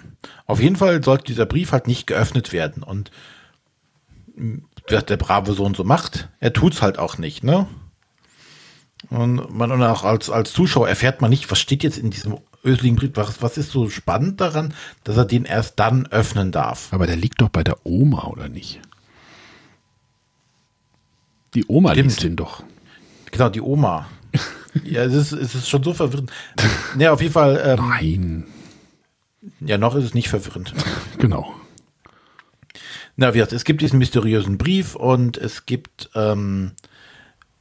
[0.46, 2.84] Auf jeden Fall sollte dieser Brief halt nicht geöffnet werden.
[2.84, 3.12] Und
[4.90, 7.68] was der brave Sohn so macht, er tut's halt auch nicht, ne?
[9.10, 12.38] Und man und auch als, als Zuschauer erfährt man nicht, was steht jetzt in diesem
[12.64, 13.12] öseligen Brief.
[13.16, 14.74] Was, was ist so spannend daran,
[15.04, 16.90] dass er den erst dann öffnen darf?
[16.92, 18.80] Aber der liegt doch bei der Oma, oder nicht?
[21.54, 22.08] Die Oma Stimmt.
[22.08, 22.64] liest den doch.
[23.32, 24.08] Genau, die Oma.
[24.84, 26.32] ja, es ist, es ist schon so verwirrend.
[26.96, 27.62] Ne, auf jeden Fall.
[27.66, 28.48] Ähm, Nein.
[29.60, 30.74] Ja, noch ist es nicht verwirrend.
[31.18, 31.54] Genau.
[33.22, 36.72] Na, wie gesagt, es gibt diesen mysteriösen Brief und es gibt, ähm,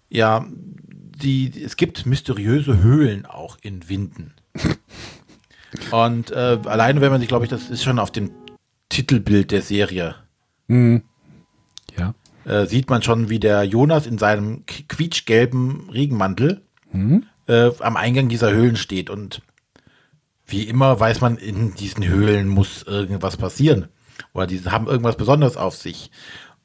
[0.08, 4.32] ja, die, es gibt mysteriöse Höhlen auch in Winden.
[5.90, 8.30] Und äh, alleine, wenn man sich, glaube ich, das ist schon auf dem
[8.88, 10.14] Titelbild der Serie.
[10.66, 11.02] Mhm.
[11.96, 12.14] Ja.
[12.46, 17.26] Äh, sieht man schon, wie der Jonas in seinem quietschgelben Regenmantel mhm.
[17.48, 19.10] äh, am Eingang dieser Höhlen steht.
[19.10, 19.42] Und
[20.46, 23.88] wie immer weiß man, in diesen Höhlen muss irgendwas passieren.
[24.32, 26.10] Oder die haben irgendwas Besonderes auf sich.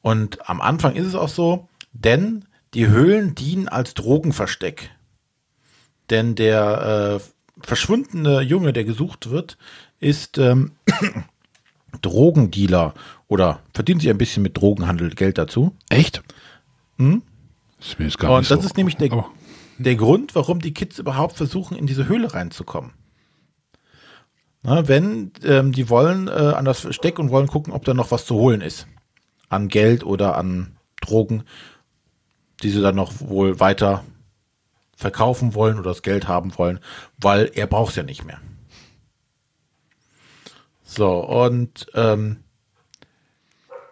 [0.02, 4.92] Und am Anfang ist es auch so, denn die Höhlen dienen als Drogenversteck.
[6.10, 9.58] Denn der äh, verschwundene Junge, der gesucht wird,
[10.00, 10.74] ist ähm,
[12.02, 12.94] Drogendealer
[13.28, 15.76] oder verdient sich ein bisschen mit Drogenhandel Geld dazu.
[15.90, 16.22] Echt?
[16.98, 17.22] Hm?
[17.80, 18.66] Das ist gar Und das so.
[18.66, 19.26] ist nämlich der, oh.
[19.78, 22.92] der Grund, warum die Kids überhaupt versuchen, in diese Höhle reinzukommen.
[24.66, 28.10] Na, wenn ähm, die wollen äh, an das Versteck und wollen gucken, ob da noch
[28.10, 28.88] was zu holen ist.
[29.48, 31.44] An Geld oder an Drogen,
[32.64, 34.04] die sie dann noch wohl weiter
[34.96, 36.80] verkaufen wollen oder das Geld haben wollen,
[37.20, 38.40] weil er braucht es ja nicht mehr.
[40.84, 42.38] So, und ähm,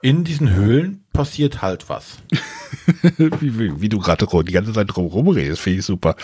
[0.01, 2.17] in diesen Höhlen passiert halt was.
[3.17, 6.15] wie, wie, wie, du gerade die ganze Zeit drum rumredest, finde ich super.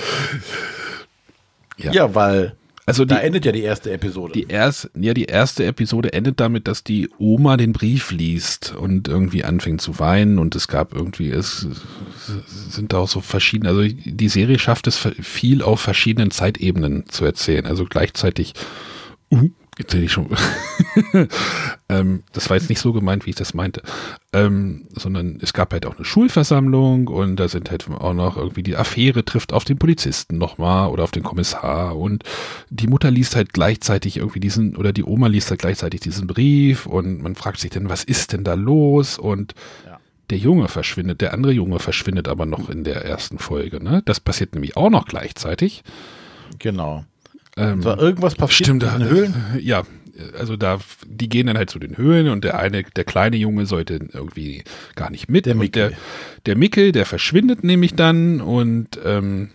[1.77, 2.55] Ja, ja weil
[2.89, 4.33] also die, da endet ja die erste Episode.
[4.33, 9.07] Die erste, ja, die erste Episode endet damit, dass die Oma den Brief liest und
[9.07, 11.67] irgendwie anfängt zu weinen und es gab irgendwie, es,
[12.27, 17.25] es sind auch so verschiedene, also die Serie schafft es viel auf verschiedenen Zeitebenen zu
[17.25, 17.65] erzählen.
[17.65, 18.53] Also gleichzeitig
[19.31, 19.49] uh,
[19.80, 20.27] Jetzt hätte ich schon.
[21.89, 23.82] ähm, das war jetzt nicht so gemeint, wie ich das meinte.
[24.34, 28.61] Ähm, sondern es gab halt auch eine Schulversammlung und da sind halt auch noch irgendwie
[28.61, 32.25] die Affäre trifft auf den Polizisten nochmal oder auf den Kommissar und
[32.69, 36.86] die Mutter liest halt gleichzeitig irgendwie diesen, oder die Oma liest halt gleichzeitig diesen Brief
[36.86, 39.17] und man fragt sich dann, was ist denn da los?
[39.17, 39.53] Und
[39.86, 39.97] ja.
[40.30, 43.82] der Junge verschwindet, der andere Junge verschwindet aber noch in der ersten Folge.
[43.82, 44.01] Ne?
[44.03, 45.84] Das passiert nämlich auch noch gleichzeitig.
[46.59, 47.05] Genau.
[47.60, 49.36] Ähm, war irgendwas passiert stimmt, in den Höhlen?
[49.60, 49.84] Ja,
[50.38, 53.66] also da, die gehen dann halt zu den Höhlen und der eine, der kleine Junge
[53.66, 54.64] sollte irgendwie
[54.95, 55.45] gar nicht mit.
[55.45, 55.89] Der Mickel.
[55.89, 55.97] Der,
[56.45, 59.49] der Mickel, der verschwindet nämlich dann und ähm,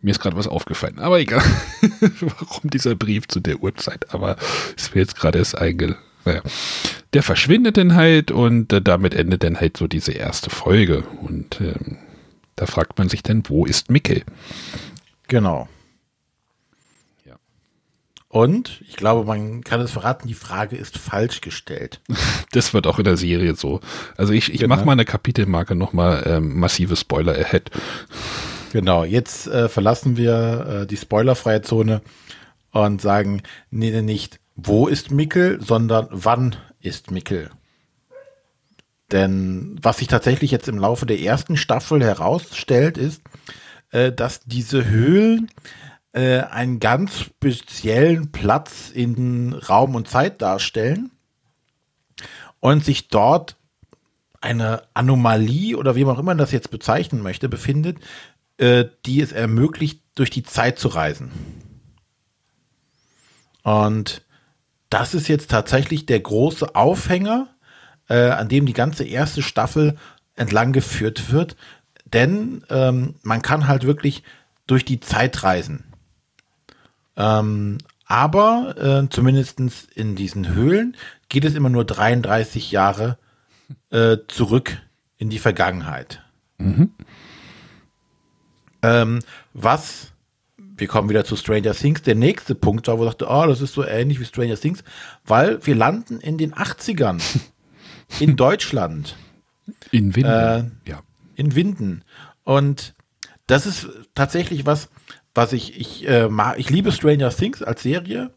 [0.00, 1.42] mir ist gerade was aufgefallen, aber egal,
[2.20, 4.36] warum dieser Brief zu der Uhrzeit, aber
[4.76, 5.96] ist mir jetzt gerade erst einge...
[6.24, 6.42] Naja.
[7.14, 11.60] Der verschwindet dann halt und äh, damit endet dann halt so diese erste Folge und
[11.60, 11.96] ähm,
[12.54, 14.22] da fragt man sich dann, wo ist Mickel?
[15.26, 15.68] Genau.
[18.30, 22.00] Und ich glaube, man kann es verraten, die Frage ist falsch gestellt.
[22.52, 23.80] Das wird auch in der Serie so.
[24.16, 24.74] Also ich, ich Genau.
[24.74, 27.70] mache mal eine Kapitelmarke nochmal ähm, massive Spoiler ahead.
[28.72, 32.00] Genau, jetzt äh, verlassen wir äh, die spoilerfreie Zone
[32.70, 37.50] und sagen nee, nee, nicht, wo ist Mickel, sondern wann ist Mickel.
[39.12, 43.22] Denn was sich tatsächlich jetzt im Laufe der ersten Staffel herausstellt, ist,
[43.90, 45.50] äh, dass diese Höhlen
[46.12, 51.10] äh, einen ganz speziellen Platz in Raum und Zeit darstellen
[52.60, 53.56] und sich dort
[54.40, 57.98] eine Anomalie oder wie man auch immer das jetzt bezeichnen möchte, befindet,
[58.56, 61.30] äh, die es ermöglicht, durch die Zeit zu reisen.
[63.62, 64.22] Und
[64.90, 67.48] das ist jetzt tatsächlich der große Aufhänger,
[68.08, 69.96] äh, an dem die ganze erste Staffel
[70.34, 71.56] entlang geführt wird.
[72.04, 74.22] Denn ähm, man kann halt wirklich
[74.66, 75.84] durch die Zeit reisen.
[77.18, 79.60] Ähm, aber äh, zumindest
[79.94, 80.96] in diesen Höhlen
[81.28, 83.18] geht es immer nur 33 Jahre
[83.90, 84.78] äh, zurück
[85.18, 86.22] in die Vergangenheit.
[88.82, 89.18] Ähm,
[89.52, 90.12] was,
[90.56, 93.60] wir kommen wieder zu Stranger Things, der nächste Punkt war, wo ich dachte, oh, das
[93.60, 94.84] ist so ähnlich wie Stranger Things,
[95.26, 97.20] weil wir landen in den 80ern
[98.20, 99.16] in Deutschland,
[99.90, 100.30] In Winden.
[100.30, 101.02] Äh, ja.
[101.34, 102.04] in Winden.
[102.44, 102.94] Und
[103.46, 104.88] das ist tatsächlich was,
[105.38, 108.32] was ich, ich, äh, mag, ich liebe Stranger Things als Serie.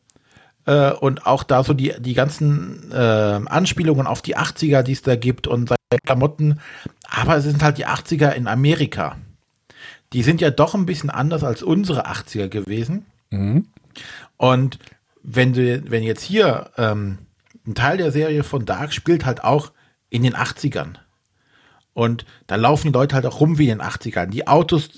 [0.67, 5.01] Äh, und auch da so die, die ganzen äh, Anspielungen auf die 80er, die es
[5.01, 6.59] da gibt und seine Klamotten.
[7.09, 9.17] Aber es sind halt die 80er in Amerika.
[10.13, 13.07] Die sind ja doch ein bisschen anders als unsere 80er gewesen.
[14.37, 14.77] Und
[15.23, 17.17] wenn du, wenn jetzt hier ähm,
[17.65, 19.71] ein Teil der Serie von Dark spielt halt auch
[20.11, 20.97] in den 80ern.
[21.93, 24.27] Und da laufen die Leute halt auch rum wie in den 80ern.
[24.27, 24.89] Die Autos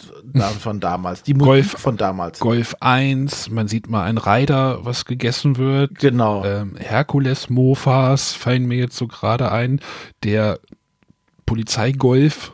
[0.60, 2.40] von damals, die Musik Golf- von damals.
[2.40, 5.98] Golf 1, man sieht mal ein Rider, was gegessen wird.
[5.98, 6.46] Genau.
[6.46, 9.80] Ähm, Herkules-Mofas fallen mir jetzt so gerade ein.
[10.24, 10.60] Der
[11.46, 12.52] Polizeigolf,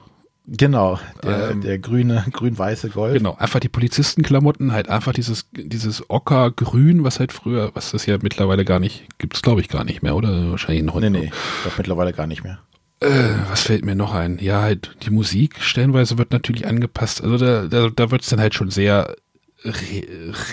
[0.48, 1.00] genau.
[1.24, 3.14] Der, ähm, der grüne, grün-weiße Golf.
[3.14, 8.18] genau, einfach die Polizistenklamotten, halt einfach dieses, dieses Ockergrün, was halt früher, was das ja
[8.22, 10.50] mittlerweile gar nicht, gibt es glaube ich gar nicht mehr, oder?
[10.52, 11.32] Wahrscheinlich noch Nee, nee.
[11.62, 12.60] Glaube mittlerweile gar nicht mehr.
[13.02, 13.08] Äh,
[13.50, 14.40] was fällt mir noch ein?
[14.40, 17.24] Ja, halt die Musik stellenweise wird natürlich angepasst.
[17.24, 19.16] Also da, da, da wird es dann halt schon sehr
[19.64, 20.04] re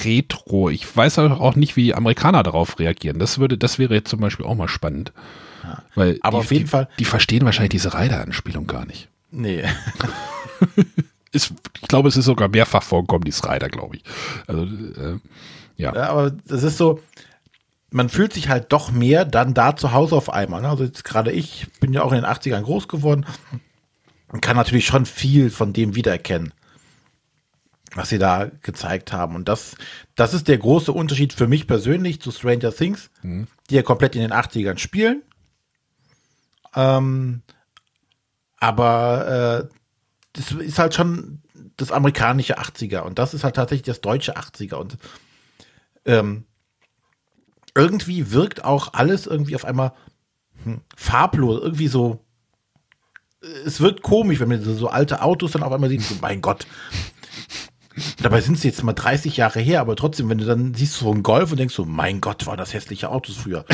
[0.04, 0.70] retro.
[0.70, 3.18] Ich weiß auch nicht, wie die Amerikaner darauf reagieren.
[3.18, 5.12] Das würde, das wäre jetzt zum Beispiel auch mal spannend.
[5.96, 9.08] Weil Aber die, auf jeden die, Fall- Die verstehen wahrscheinlich diese Rider-Anspielung gar nicht.
[9.32, 9.64] Nee.
[11.32, 14.04] Ist, ich glaube, es ist sogar mehrfach vorgekommen, dieses Rider, glaube ich.
[14.46, 15.18] Also, äh,
[15.76, 15.94] ja.
[15.94, 17.00] Ja, aber das ist so,
[17.96, 20.60] man fühlt sich halt doch mehr dann da zu Hause auf einmal.
[20.60, 20.68] Ne?
[20.68, 23.24] Also jetzt gerade ich bin ja auch in den 80ern groß geworden
[24.28, 26.52] und kann natürlich schon viel von dem wiedererkennen,
[27.94, 29.34] was sie da gezeigt haben.
[29.34, 29.76] Und das,
[30.14, 33.08] das ist der große Unterschied für mich persönlich zu Stranger Things,
[33.70, 35.22] die ja komplett in den 80ern spielen.
[36.74, 37.40] Ähm,
[38.58, 39.76] aber äh,
[40.34, 41.40] das ist halt schon
[41.78, 44.98] das amerikanische 80er und das ist halt tatsächlich das deutsche 80er und
[46.04, 46.44] ähm,
[47.76, 49.92] irgendwie wirkt auch alles irgendwie auf einmal
[50.64, 52.24] hm, farblos, irgendwie so.
[53.42, 56.16] äh, Es wirkt komisch, wenn man so, so alte Autos dann auf einmal sieht, so,
[56.20, 56.66] mein Gott.
[58.22, 61.10] Dabei sind es jetzt mal 30 Jahre her, aber trotzdem, wenn du dann siehst so
[61.10, 63.64] einen Golf und denkst so, mein Gott, waren das hässliche Autos früher.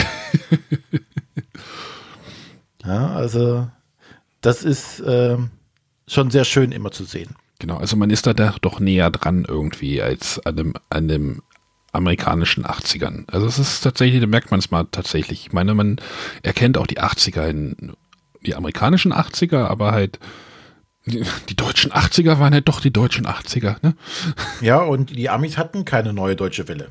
[2.84, 3.68] ja, also
[4.40, 5.50] das ist ähm,
[6.07, 7.34] schon sehr schön immer zu sehen.
[7.59, 11.42] Genau, also man ist da da doch näher dran irgendwie als an dem, an dem
[11.93, 13.24] amerikanischen 80ern.
[13.30, 15.47] Also es ist tatsächlich, da merkt man es mal tatsächlich.
[15.47, 16.01] Ich meine, man
[16.43, 17.93] erkennt auch die 80er in
[18.45, 20.18] die amerikanischen 80er, aber halt
[21.05, 23.95] die, deutschen 80er waren halt doch die deutschen 80er, ne?
[24.61, 26.88] Ja, und die Amis hatten keine neue deutsche Welle.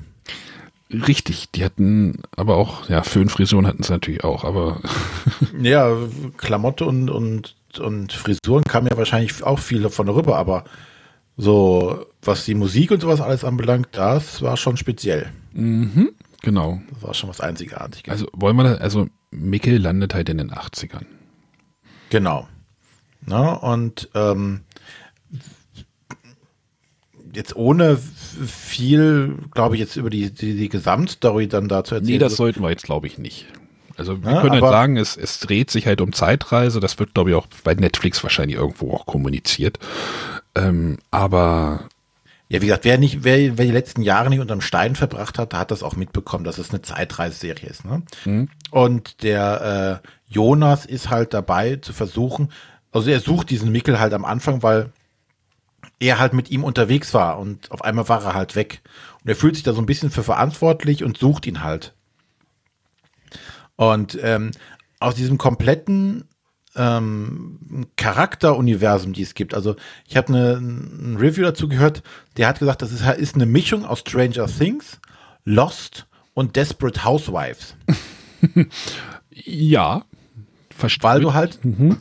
[0.91, 4.81] Richtig, die hatten aber auch, ja, Föhnfrisuren hatten sie natürlich auch, aber
[5.61, 5.95] Ja,
[6.35, 10.65] Klamotte und, und, und Frisuren kamen ja wahrscheinlich auch viel davon rüber, aber
[11.37, 15.31] so, was die Musik und sowas alles anbelangt, das war schon speziell.
[15.53, 16.81] genau.
[16.93, 18.11] Das war schon was Einzigartiges.
[18.11, 21.05] Also wollen wir, da, also Mickel landet halt in den 80ern.
[22.09, 22.47] Genau.
[23.25, 24.61] Na, und ähm,
[27.33, 32.13] jetzt ohne viel, glaube ich, jetzt über die, die, die Gesamtstory dann da zu erzählen.
[32.13, 33.47] Nee, das sollten wir jetzt, glaube ich, nicht.
[33.97, 36.79] Also wir Ja, können halt sagen, es, es dreht sich halt um Zeitreise.
[36.79, 39.79] Das wird, glaube ich, auch bei Netflix wahrscheinlich irgendwo auch kommuniziert.
[40.55, 41.87] Ähm, aber
[42.51, 45.53] Ja, wie gesagt, wer nicht, wer, wer die letzten Jahre nicht unterm Stein verbracht hat,
[45.53, 47.85] hat das auch mitbekommen, dass es eine Zeitreiseserie ist.
[47.85, 48.03] Ne?
[48.71, 52.51] Und der äh, Jonas ist halt dabei zu versuchen,
[52.91, 54.91] also er sucht diesen Mickel halt am Anfang, weil
[56.01, 58.81] er halt mit ihm unterwegs war und auf einmal war er halt weg.
[59.23, 61.93] Und er fühlt sich da so ein bisschen für verantwortlich und sucht ihn halt.
[63.77, 64.51] Und ähm,
[64.99, 66.27] aus diesem kompletten
[66.75, 69.53] ähm, Charakteruniversum, die es gibt.
[69.53, 69.75] Also
[70.07, 72.03] ich habe eine, ein Review dazu gehört,
[72.37, 74.99] der hat gesagt, das ist, ist eine Mischung aus Stranger Things,
[75.43, 77.75] Lost und Desperate Housewives.
[79.31, 80.03] ja,
[80.75, 81.09] verstehe.
[81.09, 81.97] Weil du halt mhm.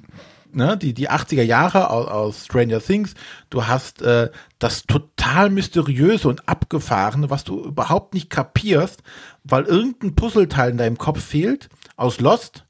[0.53, 3.15] ne, die, die 80er Jahre aus, aus Stranger Things,
[3.51, 9.03] du hast äh, das total mysteriöse und abgefahrene, was du überhaupt nicht kapierst,
[9.43, 12.65] weil irgendein Puzzleteil in deinem Kopf fehlt, aus Lost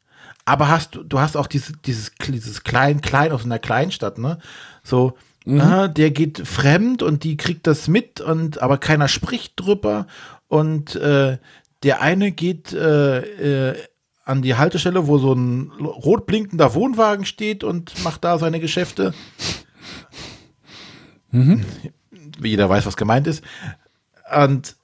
[0.50, 4.38] aber hast du, hast auch dieses, dieses, dieses klein, klein aus einer Kleinstadt, ne?
[4.82, 5.60] So, mhm.
[5.60, 10.08] ah, der geht fremd und die kriegt das mit und aber keiner spricht drüber.
[10.48, 11.38] Und äh,
[11.84, 13.76] der eine geht äh, äh,
[14.24, 19.14] an die Haltestelle, wo so ein rot blinkender Wohnwagen steht und macht da seine Geschäfte.
[21.30, 21.64] Mhm.
[22.42, 23.44] Jeder weiß, was gemeint ist.
[24.34, 24.74] Und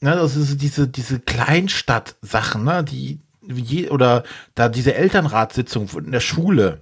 [0.00, 4.24] ne, das ist diese, diese Kleinstadt-Sachen, ne, die, je, oder
[4.54, 6.80] da diese Elternratssitzung in der Schule,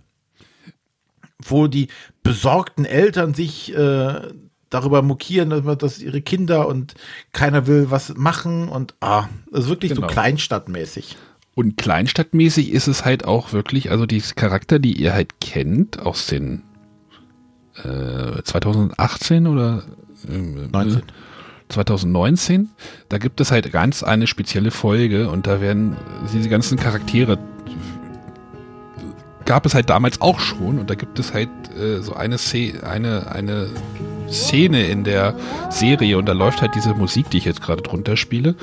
[1.43, 1.89] wo die
[2.23, 4.21] besorgten Eltern sich äh,
[4.69, 6.95] darüber mokieren, dass ihre Kinder und
[7.33, 10.07] keiner will was machen und ah, das ist wirklich genau.
[10.07, 11.17] so kleinstadtmäßig.
[11.55, 16.27] Und kleinstadtmäßig ist es halt auch wirklich, also die Charakter, die ihr halt kennt aus
[16.27, 16.63] den
[17.77, 19.83] äh, 2018 oder
[20.29, 21.03] äh, 19.
[21.71, 22.71] 2019.
[23.09, 25.97] Da gibt es halt ganz eine spezielle Folge und da werden
[26.33, 27.39] diese ganzen Charaktere
[29.51, 32.85] gab es halt damals auch schon und da gibt es halt äh, so eine, Szene,
[32.85, 33.67] eine, eine
[34.29, 35.35] Szene in der
[35.71, 38.55] Serie und da läuft halt diese Musik, die ich jetzt gerade drunter spiele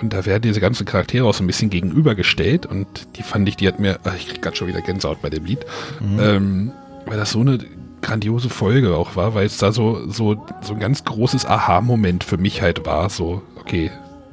[0.00, 2.86] und da werden diese ganzen Charaktere auch so ein bisschen gegenübergestellt und
[3.16, 5.44] die fand ich, die hat mir, ach, ich krieg gerade schon wieder Gänsehaut bei dem
[5.44, 5.60] Lied,
[6.00, 6.20] mhm.
[6.20, 6.72] ähm,
[7.04, 7.58] weil das so eine
[8.02, 12.38] grandiose Folge auch war, weil es da so, so, so ein ganz großes Aha-Moment für
[12.38, 13.10] mich halt war.
[13.10, 13.90] So, okay,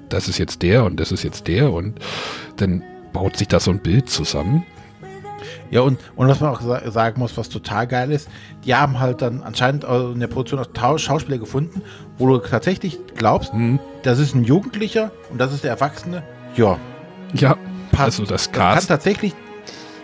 [0.09, 1.99] das ist jetzt der und das ist jetzt der und
[2.57, 4.65] dann baut sich da so ein Bild zusammen.
[5.69, 8.29] Ja, und, und was man auch sagen muss, was total geil ist,
[8.63, 11.81] die haben halt dann anscheinend in der Produktion auch Schauspieler gefunden,
[12.17, 13.79] wo du tatsächlich glaubst, mhm.
[14.03, 16.23] das ist ein Jugendlicher und das ist der Erwachsene.
[16.55, 16.79] Ja.
[17.33, 17.57] Ja,
[17.91, 18.19] passt.
[18.19, 18.77] also das, Cast.
[18.77, 19.33] das kann tatsächlich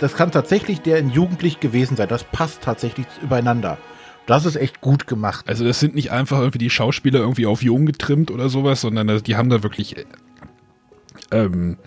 [0.04, 2.10] das kann tatsächlich der in Jugendlich gewesen sein.
[2.10, 3.78] Das passt tatsächlich übereinander.
[4.26, 5.48] Das ist echt gut gemacht.
[5.48, 9.24] Also das sind nicht einfach irgendwie die Schauspieler irgendwie auf jung getrimmt oder sowas, sondern
[9.24, 9.96] die haben da wirklich
[11.32, 11.78] ähm,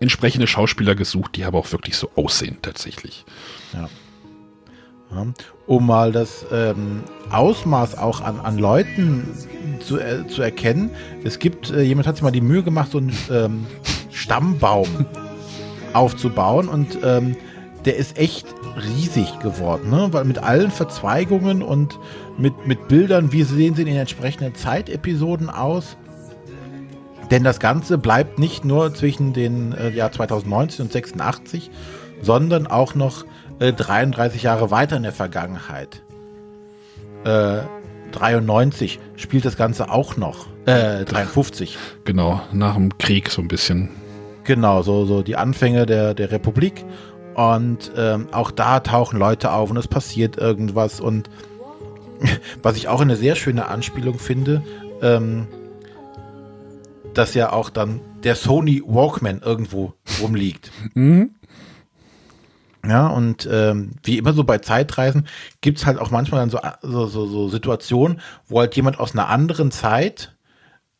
[0.00, 3.26] entsprechende Schauspieler gesucht, die aber auch wirklich so aussehen tatsächlich.
[3.74, 3.90] Ja.
[5.10, 5.26] ja.
[5.66, 9.28] Um mal das ähm, Ausmaß auch an, an Leuten
[9.80, 10.90] zu, äh, zu erkennen.
[11.22, 13.66] Es gibt, äh, jemand hat sich mal die Mühe gemacht, so einen ähm,
[14.10, 15.04] Stammbaum
[15.92, 17.36] aufzubauen und ähm,
[17.84, 20.08] der ist echt riesig geworden, ne?
[20.10, 21.98] weil mit allen Verzweigungen und
[22.36, 25.96] mit, mit Bildern, wie sehen sie in den entsprechenden Zeitepisoden aus.
[27.30, 31.70] Denn das Ganze bleibt nicht nur zwischen den äh, Jahr 2019 und 86,
[32.22, 33.26] sondern auch noch
[33.58, 36.02] äh, 33 Jahre weiter in der Vergangenheit.
[37.24, 37.60] Äh,
[38.12, 40.46] 93 spielt das Ganze auch noch.
[40.64, 41.78] Äh, 53.
[42.04, 43.90] Genau, nach dem Krieg so ein bisschen.
[44.44, 46.84] Genau, so, so die Anfänge der, der Republik.
[47.38, 50.98] Und ähm, auch da tauchen Leute auf und es passiert irgendwas.
[50.98, 51.30] Und
[52.64, 54.60] was ich auch eine sehr schöne Anspielung finde,
[55.02, 55.46] ähm,
[57.14, 60.72] dass ja auch dann der Sony Walkman irgendwo rumliegt.
[60.94, 61.30] Mhm.
[62.84, 65.28] Ja, und ähm, wie immer so bei Zeitreisen
[65.60, 69.12] gibt es halt auch manchmal dann so, so, so, so, Situationen, wo halt jemand aus
[69.12, 70.34] einer anderen Zeit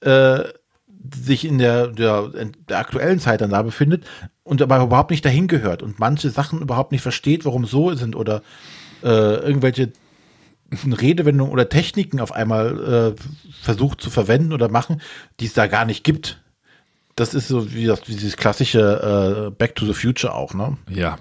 [0.02, 0.44] äh,
[1.14, 2.30] sich in der, der,
[2.68, 4.04] der aktuellen Zeit dann da befindet
[4.42, 8.16] und aber überhaupt nicht dahin gehört und manche Sachen überhaupt nicht versteht, warum so sind
[8.16, 8.42] oder
[9.02, 9.92] äh, irgendwelche
[10.70, 13.22] Redewendungen oder Techniken auf einmal äh,
[13.62, 15.00] versucht zu verwenden oder machen,
[15.40, 16.42] die es da gar nicht gibt.
[17.16, 20.76] Das ist so wie das, dieses klassische äh, Back to the Future auch, ne?
[20.88, 21.18] Ja.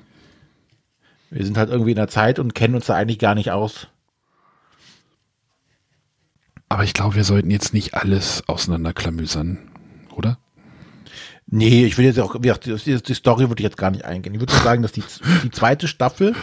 [1.29, 3.87] Wir sind halt irgendwie in der Zeit und kennen uns da eigentlich gar nicht aus.
[6.69, 9.57] Aber ich glaube, wir sollten jetzt nicht alles auseinanderklamüsern,
[10.17, 10.37] oder?
[11.49, 14.33] Nee, ich will jetzt auch, wie gesagt, die, Story würde ich jetzt gar nicht eingehen.
[14.33, 15.03] Ich würde sagen, dass die,
[15.43, 16.35] die zweite Staffel.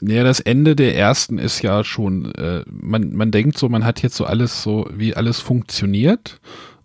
[0.00, 4.02] Naja, das Ende der ersten ist ja schon, äh, man, man denkt so, man hat
[4.02, 6.40] jetzt so alles so, wie alles funktioniert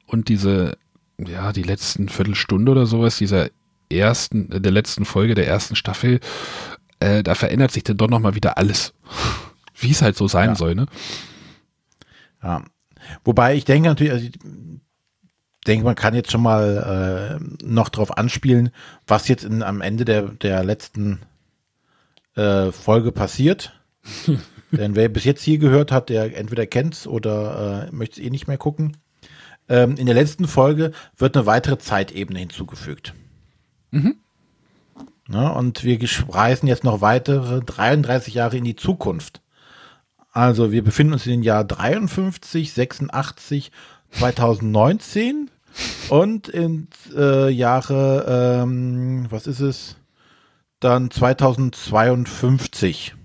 [0.05, 0.77] und diese,
[1.17, 3.49] ja, die letzten Viertelstunde oder sowas, dieser
[3.91, 6.19] ersten, der letzten Folge der ersten Staffel,
[6.99, 8.93] äh, da verändert sich dann doch nochmal wieder alles.
[9.79, 10.55] wie es halt so sein ja.
[10.55, 10.85] soll, ne?
[12.41, 12.63] Ja.
[13.23, 14.27] Wobei ich denke natürlich, also
[15.67, 18.71] denke, man kann jetzt schon mal äh, noch darauf anspielen,
[19.05, 21.19] was jetzt in, am Ende der, der letzten
[22.35, 23.73] äh, Folge passiert.
[24.71, 28.29] Denn wer bis jetzt hier gehört hat, der entweder kennt's oder äh, möchte es eh
[28.29, 28.97] nicht mehr gucken.
[29.69, 33.13] Ähm, in der letzten Folge wird eine weitere Zeitebene hinzugefügt.
[33.91, 34.15] Mhm.
[35.29, 35.99] Ja, und wir
[36.29, 39.41] reisen jetzt noch weitere 33 Jahre in die Zukunft.
[40.31, 43.71] Also wir befinden uns in den Jahr 53, 86,
[44.11, 45.49] 2019
[46.09, 49.97] und in äh, Jahre, ähm, was ist es?
[50.79, 53.15] Dann 2052.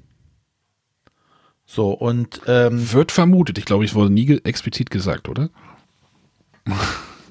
[1.66, 5.48] So, und ähm, wird vermutet, ich glaube, es wurde nie explizit gesagt, oder?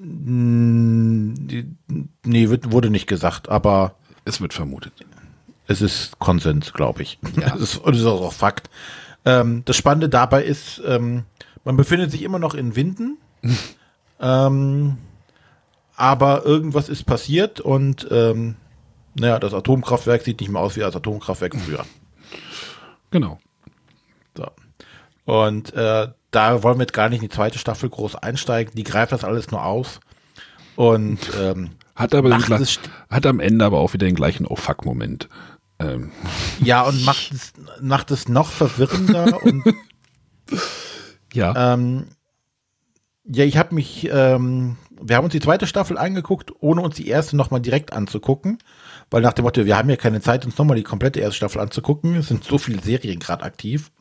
[0.04, 1.64] nee,
[2.50, 3.96] wird, wurde nicht gesagt, aber
[4.26, 4.94] es wird vermutet.
[5.68, 7.20] Es ist Konsens, glaube ich.
[7.40, 7.52] Ja.
[7.52, 8.70] Das, ist, ist auch Fakt.
[9.26, 11.24] Ähm, das Spannende dabei ist, ähm,
[11.64, 13.18] man befindet sich immer noch in Winden,
[14.20, 14.98] ähm,
[16.02, 18.56] aber irgendwas ist passiert und ähm,
[19.14, 21.86] naja, das Atomkraftwerk sieht nicht mehr aus wie das Atomkraftwerk früher.
[23.12, 23.40] Genau.
[24.36, 24.48] So.
[25.26, 28.74] Und äh, da wollen wir jetzt gar nicht in die zweite Staffel groß einsteigen.
[28.76, 30.00] Die greift das alles nur aus.
[30.76, 35.30] Und ähm, hat aber hat am Ende aber auch wieder den gleichen Oh fuck-Moment.
[35.78, 36.12] Ähm.
[36.64, 39.64] Ja, und macht es, macht es noch verwirrender und
[41.34, 41.74] ja.
[41.74, 42.08] Ähm,
[43.24, 47.08] ja, ich habe mich, ähm, wir haben uns die zweite Staffel angeguckt, ohne uns die
[47.08, 48.60] erste nochmal direkt anzugucken,
[49.10, 51.62] weil nach dem Motto, wir haben ja keine Zeit, uns nochmal die komplette erste Staffel
[51.62, 52.16] anzugucken.
[52.16, 53.92] Es sind so viele Serien gerade aktiv.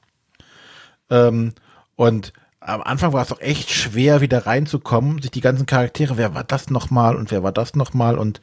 [1.10, 1.52] Ähm,
[1.96, 6.34] und am Anfang war es auch echt schwer, wieder reinzukommen, sich die ganzen Charaktere, wer
[6.34, 8.40] war das nochmal und wer war das nochmal und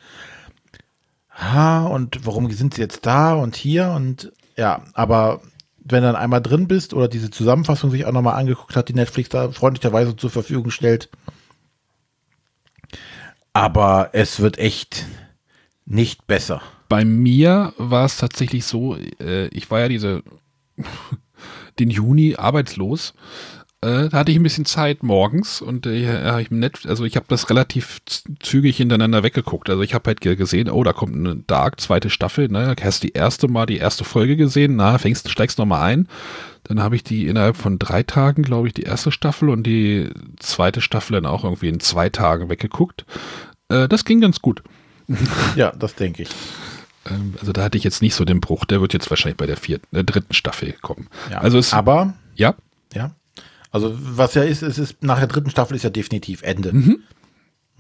[1.30, 5.42] ha, und warum sind sie jetzt da und hier und ja, aber
[5.90, 8.94] wenn du dann einmal drin bist oder diese Zusammenfassung sich auch nochmal angeguckt hat, die
[8.94, 11.10] Netflix da freundlicherweise zur Verfügung stellt.
[13.58, 15.08] Aber es wird echt
[15.88, 16.62] nicht besser.
[16.90, 20.22] Bei mir war es tatsächlich so, äh, ich war ja diese
[21.80, 23.16] den Juni arbeitslos
[23.82, 27.28] äh, da hatte ich ein bisschen Zeit morgens und äh, ich nett, also ich habe
[27.30, 28.00] das relativ
[28.40, 29.70] zügig hintereinander weggeguckt.
[29.70, 32.76] Also ich habe halt gesehen, oh, da kommt eine Dark, zweite Staffel, ne?
[32.82, 36.08] Hast die erste Mal die erste Folge gesehen, na, fängst, steigst noch mal ein.
[36.64, 40.10] Dann habe ich die innerhalb von drei Tagen, glaube ich, die erste Staffel und die
[40.40, 43.06] zweite Staffel dann auch irgendwie in zwei Tagen weggeguckt.
[43.70, 44.64] Äh, das ging ganz gut.
[45.56, 46.30] Ja, das denke ich.
[47.10, 48.66] Ähm, also da hatte ich jetzt nicht so den Bruch.
[48.66, 51.08] Der wird jetzt wahrscheinlich bei der vierten, der dritten Staffel kommen.
[51.32, 52.56] Ja, also es, aber ja,
[52.94, 53.12] ja,
[53.72, 56.74] also was ja ist, es ist nach der dritten Staffel ist ja definitiv Ende.
[56.74, 57.00] Mhm.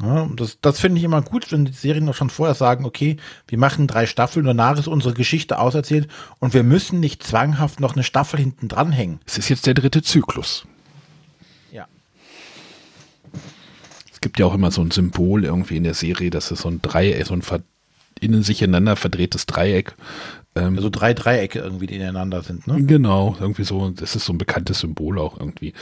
[0.01, 3.17] Ja, das das finde ich immer gut, wenn die Serien noch schon vorher sagen, okay,
[3.47, 6.07] wir machen drei Staffeln, danach ist unsere Geschichte auserzählt
[6.39, 9.19] und wir müssen nicht zwanghaft noch eine Staffel hinten dranhängen.
[9.25, 10.65] Es ist jetzt der dritte Zyklus.
[11.71, 11.87] Ja.
[14.13, 16.69] Es gibt ja auch immer so ein Symbol irgendwie in der Serie, dass es so
[16.69, 17.41] ein Dreieck, so ein
[18.19, 19.95] innen sich ineinander verdrehtes Dreieck
[20.57, 22.83] ähm, also drei Dreiecke irgendwie, die ineinander sind, ne?
[22.83, 25.73] Genau, irgendwie so, das ist so ein bekanntes Symbol auch irgendwie.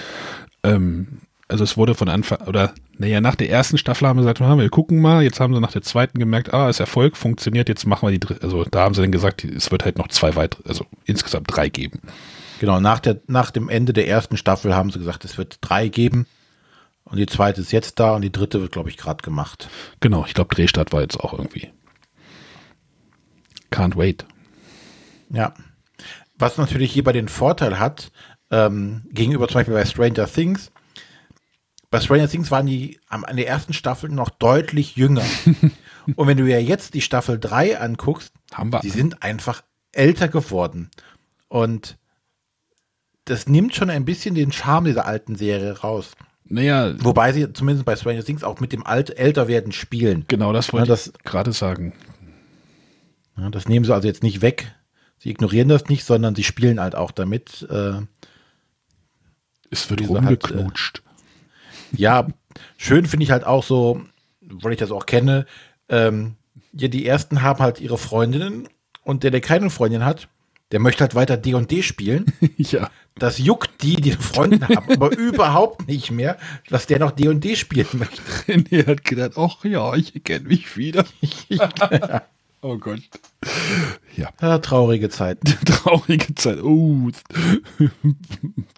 [0.63, 4.39] Ähm, also es wurde von Anfang, oder naja, nach der ersten Staffel haben wir gesagt,
[4.39, 7.85] wir gucken mal, jetzt haben sie nach der zweiten gemerkt, ah, ist Erfolg, funktioniert, jetzt
[7.85, 10.35] machen wir die dritte, also da haben sie dann gesagt, es wird halt noch zwei
[10.35, 12.01] weitere, also insgesamt drei geben.
[12.59, 15.87] Genau, nach, der, nach dem Ende der ersten Staffel haben sie gesagt, es wird drei
[15.87, 16.25] geben.
[17.05, 19.69] Und die zweite ist jetzt da und die dritte wird, glaube ich, gerade gemacht.
[19.99, 21.71] Genau, ich glaube, Drehstart war jetzt auch irgendwie.
[23.71, 24.25] Can't wait.
[25.29, 25.53] Ja.
[26.37, 28.11] Was natürlich hierbei den Vorteil hat,
[28.51, 30.71] ähm, gegenüber zum Beispiel bei Stranger Things,
[31.91, 35.23] bei Stranger Things waren die an der ersten Staffel noch deutlich jünger.
[36.15, 38.79] Und wenn du ja jetzt die Staffel 3 anguckst, Haben wir.
[38.81, 40.91] die sind einfach älter geworden.
[41.47, 41.97] Und
[43.23, 46.11] das nimmt schon ein bisschen den Charme dieser alten Serie raus.
[46.47, 46.93] Naja.
[46.99, 50.25] Wobei sie zumindest bei Stranger Things auch mit dem Alt Älterwerden spielen.
[50.27, 51.93] Genau, das wollte ja, ich gerade sagen.
[53.37, 54.73] Ja, das nehmen sie also jetzt nicht weg.
[55.17, 57.67] Sie ignorieren das nicht, sondern sie spielen halt auch damit.
[57.69, 58.01] Äh,
[59.71, 61.01] es wird rumgeknutscht.
[61.03, 62.27] Halt, äh, ja,
[62.77, 64.01] schön finde ich halt auch so,
[64.41, 65.45] weil ich das auch kenne,
[65.89, 66.35] ähm,
[66.73, 68.67] ja, die ersten haben halt ihre Freundinnen
[69.03, 70.27] und der, der keine Freundin hat,
[70.71, 72.25] der möchte halt weiter D&D &D spielen.
[72.57, 72.89] ja.
[73.17, 76.37] Das juckt die, die Freunde haben, aber überhaupt nicht mehr,
[76.69, 78.61] dass der noch D&D &D spielen möchte.
[78.63, 81.05] Der hat gedacht, ach ja, ich kenne mich wieder.
[82.61, 83.01] Oh Gott.
[84.15, 84.31] Ja.
[84.41, 85.37] ja traurige Zeit.
[85.67, 86.63] traurige Zeit.
[86.63, 87.11] Oh.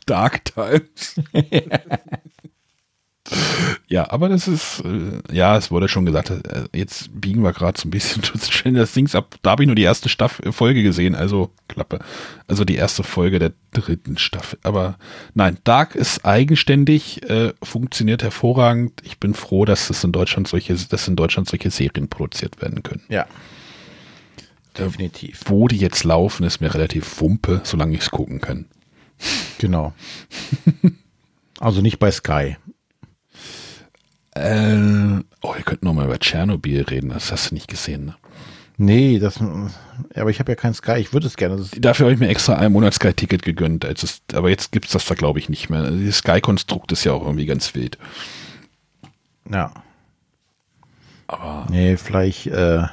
[0.05, 1.21] Dark Times.
[3.89, 7.79] Ja, aber das ist, äh, ja, es wurde schon gesagt, äh, jetzt biegen wir gerade
[7.79, 8.21] so ein bisschen
[8.75, 9.35] das Dings ab.
[9.43, 11.99] Da habe ich nur die erste Staffel, Folge gesehen, also Klappe.
[12.47, 14.59] Also die erste Folge der dritten Staffel.
[14.63, 14.97] Aber
[15.35, 19.01] nein, Dark ist eigenständig, äh, funktioniert hervorragend.
[19.03, 22.83] Ich bin froh, dass es in Deutschland solche, dass in Deutschland solche Serien produziert werden
[22.83, 23.03] können.
[23.07, 23.25] Ja.
[24.77, 25.41] Definitiv.
[25.45, 28.65] Wo die jetzt laufen, ist mir relativ wumpe, solange ich es gucken kann.
[29.59, 29.93] Genau.
[31.59, 32.57] also nicht bei Sky.
[34.37, 37.09] Äh, oh, wir könnten noch mal über Tschernobyl reden.
[37.09, 38.15] Das hast du nicht gesehen, ne?
[38.79, 39.39] Nee, das,
[40.13, 41.65] aber ich habe ja kein Sky, ich würde es gerne.
[41.79, 43.83] Dafür habe ich mir extra ein Monat Sky-Ticket gegönnt.
[43.83, 45.89] Es, aber jetzt gibt es das da, glaube ich, nicht mehr.
[45.89, 47.97] Das Sky-Konstrukt ist ja auch irgendwie ganz wild.
[49.51, 49.71] Ja.
[51.25, 51.65] Aber.
[51.71, 52.83] Nee, vielleicht äh,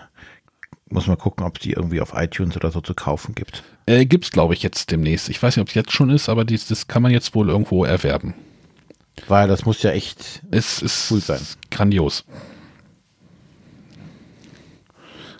[0.89, 3.63] muss man gucken, ob es die irgendwie auf iTunes oder so zu kaufen gibt.
[3.85, 5.29] Äh, gibt es, glaube ich, jetzt demnächst.
[5.29, 7.51] Ich weiß nicht, ob es jetzt schon ist, aber dies, das kann man jetzt wohl
[7.51, 8.33] irgendwo erwerben.
[9.29, 11.41] Weil das muss ja echt es ist cool sein.
[11.71, 12.25] Grandios.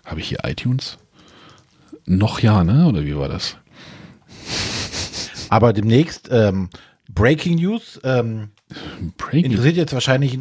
[0.05, 0.99] Habe ich hier iTunes?
[2.07, 2.87] Noch ja, ne?
[2.87, 3.57] Oder wie war das?
[5.49, 6.69] Aber demnächst ähm,
[7.09, 8.01] Breaking News.
[8.05, 8.51] Ähm,
[9.17, 9.53] Breaking.
[9.53, 10.39] Interessiert jetzt wahrscheinlich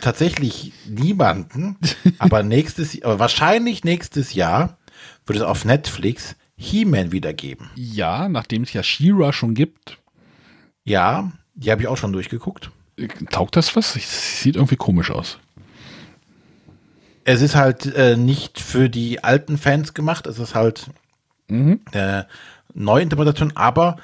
[0.00, 1.76] tatsächlich niemanden,
[2.18, 4.78] aber nächstes, aber wahrscheinlich nächstes Jahr
[5.26, 7.70] wird es auf Netflix He-Man wiedergeben.
[7.74, 9.98] Ja, nachdem es ja She-Ra schon gibt.
[10.84, 12.70] Ja, die habe ich auch schon durchgeguckt.
[13.30, 13.94] Taugt das was?
[13.94, 15.38] Sieht irgendwie komisch aus
[17.24, 20.86] es ist halt äh, nicht für die alten Fans gemacht, es ist halt
[21.48, 21.80] mhm.
[21.92, 22.24] äh,
[22.74, 23.96] Neuinterpretation, aber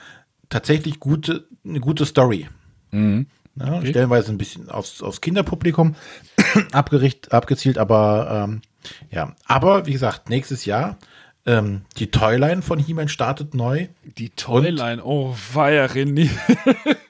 [0.48, 2.48] tatsächlich gute, eine gute Story.
[2.90, 3.26] Mhm.
[3.56, 3.88] Ja, okay.
[3.88, 5.96] Stellenweise ein bisschen aufs, aufs Kinderpublikum
[6.72, 8.62] abgericht, abgezielt, aber ähm,
[9.10, 9.34] ja.
[9.46, 10.96] Aber wie gesagt, nächstes Jahr
[11.44, 13.88] ähm, die Toyline von He-Man startet neu.
[14.16, 16.30] Die Toyline, oh, weia, René.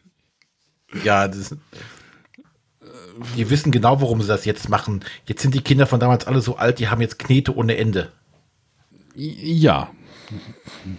[1.05, 1.57] ja, das,
[3.37, 5.05] die wissen genau, warum sie das jetzt machen.
[5.27, 8.13] Jetzt sind die Kinder von damals alle so alt, die haben jetzt Knete ohne Ende.
[9.15, 9.91] Ja.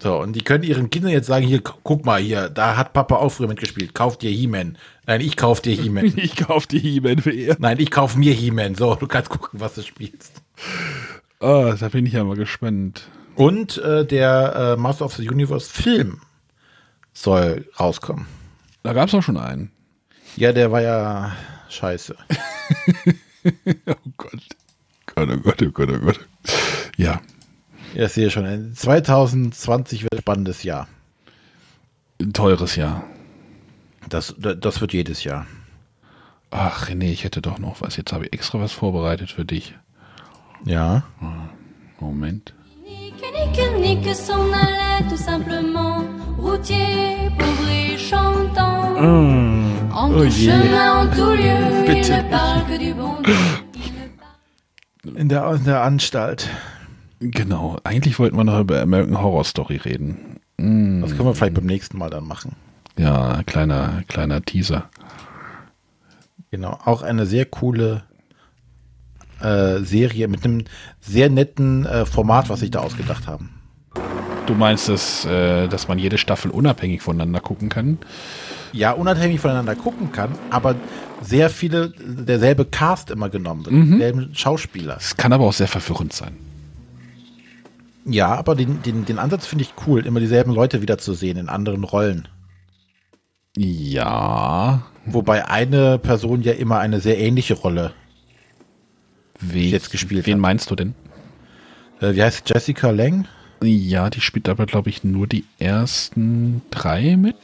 [0.02, 3.16] So, und die können ihren Kindern jetzt sagen, hier, guck mal, hier, da hat Papa
[3.16, 3.94] auch früher mitgespielt.
[3.94, 4.78] Kauf dir He-Man.
[5.06, 6.06] Nein, ich kauf dir He-Man.
[6.16, 7.56] ich kauf dir He-Man für ihr.
[7.60, 8.76] Nein, ich kauf mir He-Man.
[8.76, 10.42] So, du kannst gucken, was du spielst.
[11.40, 13.08] Oh, da bin ich ja mal gespannt.
[13.36, 16.22] Und äh, der äh, Master of the Universe Film
[17.14, 18.26] soll rauskommen.
[18.84, 19.72] Da gab es auch schon einen.
[20.36, 21.36] Ja, der war ja
[21.70, 22.16] Scheiße.
[23.88, 24.42] oh Gott.
[25.06, 26.20] Gott, oh Gott, oh Gott, oh Gott.
[26.98, 27.22] Ja.
[27.94, 28.74] Ja, ich sehe schon.
[28.74, 30.88] 2020 wird ein spannendes Jahr.
[32.22, 33.04] Ein teures Jahr.
[34.08, 35.46] Das, das wird jedes Jahr.
[36.52, 37.96] Ach, René, ich hätte doch noch was.
[37.96, 39.76] Jetzt habe ich extra was vorbereitet für dich.
[40.66, 41.04] Ja.
[42.00, 42.54] Moment.
[49.00, 49.68] Mm.
[49.92, 52.10] En oh chemin, en tout lieu, Bitte.
[52.10, 53.16] il ne parle que du bon
[55.16, 56.50] In der, in der Anstalt.
[57.20, 57.78] Genau.
[57.84, 60.40] Eigentlich wollten wir noch über American Horror Story reden.
[60.58, 61.02] Mm.
[61.02, 62.56] Das können wir vielleicht beim nächsten Mal dann machen.
[62.98, 64.90] Ja, kleiner, kleiner Teaser.
[66.52, 66.78] Genau.
[66.86, 68.04] Auch eine sehr coole
[69.42, 70.66] äh, Serie mit einem
[71.00, 73.52] sehr netten äh, Format, was sich da ausgedacht haben.
[74.46, 78.00] Du meinst, dass, äh, dass man jede Staffel unabhängig voneinander gucken kann?
[78.74, 80.76] Ja unabhängig voneinander gucken kann, aber
[81.22, 83.99] sehr viele derselbe Cast immer genommen wird, mhm.
[83.99, 84.97] derselben Schauspieler.
[84.97, 86.36] Es kann aber auch sehr verwirrend sein.
[88.05, 91.84] Ja, aber den, den, den Ansatz finde ich cool, immer dieselben Leute wiederzusehen in anderen
[91.84, 92.28] Rollen.
[93.57, 94.84] Ja.
[95.05, 97.93] Wobei eine Person ja immer eine sehr ähnliche Rolle
[99.39, 100.38] Wie, jetzt gespielt wen hat.
[100.38, 100.95] Wen meinst du denn?
[101.99, 103.28] Äh, wie heißt Jessica Lang?
[103.61, 107.36] Ja, die spielt aber, glaube ich, nur die ersten drei mit.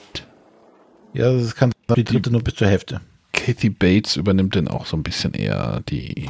[1.15, 2.99] Ja, das kann die dritte nur bis zur Hälfte.
[3.31, 6.25] Kathy Bates übernimmt dann auch so ein bisschen eher die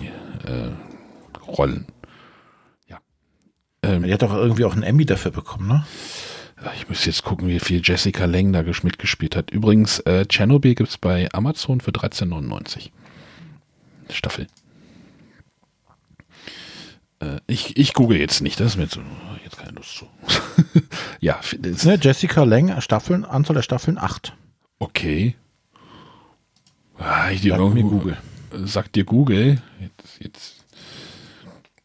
[0.46, 0.70] äh,
[1.48, 1.88] Rollen.
[2.88, 3.00] Ja.
[3.82, 5.86] Ähm, die hat doch irgendwie auch einen Emmy dafür bekommen, ne?
[6.78, 9.52] Ich muss jetzt gucken, wie viel Jessica Lang da mitgespielt hat.
[9.52, 12.92] Übrigens, äh, Chernobyl gibt es bei Amazon für 13,99.
[14.10, 14.48] Staffel.
[17.20, 19.02] Äh, ich, ich google jetzt nicht, das ist mir zu,
[19.44, 20.08] jetzt keine Lust zu.
[21.20, 21.40] ja,
[21.84, 24.34] ne, Jessica Lang, Staffeln, Anzahl der Staffeln 8.
[24.96, 25.36] Okay.
[26.98, 28.18] Ah, ich Sag mir Google.
[28.64, 29.62] Sagt dir Google.
[29.82, 30.66] Jetzt, jetzt.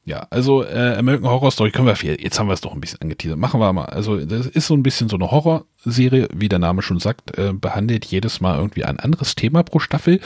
[0.04, 2.20] Ja, also äh, American Horror Story können wir viel.
[2.20, 3.36] Jetzt haben wir es doch ein bisschen angeteasert.
[3.36, 3.86] Machen wir mal.
[3.86, 7.52] Also das ist so ein bisschen so eine Horrorserie, wie der Name schon sagt, äh,
[7.52, 10.20] behandelt jedes Mal irgendwie ein anderes Thema pro Staffel.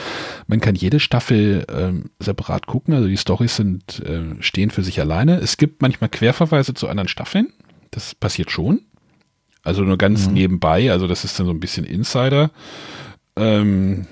[0.45, 2.93] Man kann jede Staffel ähm, separat gucken.
[2.93, 5.37] Also die Storys sind äh, stehen für sich alleine.
[5.37, 7.51] Es gibt manchmal Querverweise zu anderen Staffeln.
[7.89, 8.81] Das passiert schon.
[9.65, 10.33] Also nur ganz mhm.
[10.33, 12.51] nebenbei, also das ist dann so ein bisschen Insider.
[13.35, 14.05] Ähm,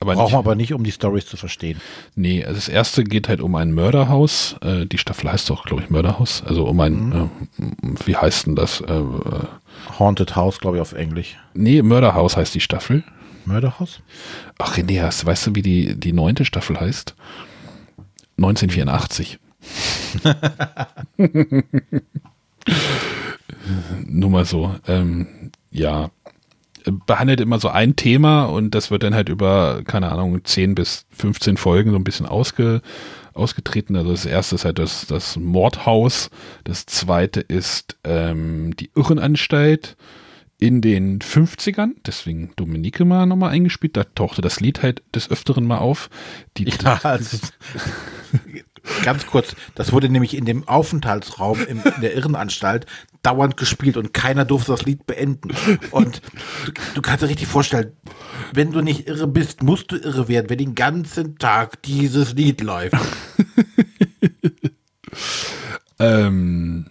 [0.00, 1.80] aber Brauchen wir aber nicht, um die Stories zu verstehen.
[2.14, 4.56] Nee, also das erste geht halt um ein Mörderhaus.
[4.60, 6.42] Äh, die Staffel heißt doch, glaube ich, Mörderhaus.
[6.46, 7.30] Also um ein, mhm.
[7.58, 8.80] äh, wie heißt denn das?
[8.80, 9.02] Äh,
[9.98, 11.36] Haunted House, glaube ich, auf Englisch.
[11.54, 13.02] Nee, Mörderhaus heißt die Staffel.
[13.44, 14.00] Mörderhaus?
[14.58, 17.16] Ach, René, weißt du, wie die, die neunte Staffel heißt?
[18.36, 19.38] 1984.
[24.06, 24.74] Nur mal so.
[24.86, 26.10] Ähm, ja,
[26.90, 31.06] behandelt immer so ein Thema und das wird dann halt über, keine Ahnung, 10 bis
[31.10, 32.82] 15 Folgen so ein bisschen ausge,
[33.34, 33.96] ausgetreten.
[33.96, 36.30] Also das erste ist halt das, das Mordhaus,
[36.64, 39.96] das zweite ist ähm, die Irrenanstalt
[40.60, 45.64] in den 50ern, deswegen Dominique mal nochmal eingespielt, da tauchte das Lied halt des Öfteren
[45.64, 46.10] mal auf.
[46.56, 47.38] Die, ja, also,
[49.02, 52.86] ganz kurz, das wurde nämlich in dem Aufenthaltsraum in der Irrenanstalt
[53.22, 55.50] dauernd gespielt und keiner durfte das Lied beenden.
[55.90, 56.22] Und
[56.66, 57.92] du, du kannst dir richtig vorstellen,
[58.52, 62.60] wenn du nicht irre bist, musst du irre werden, wenn den ganzen Tag dieses Lied
[62.60, 62.94] läuft.
[65.98, 66.90] ähm,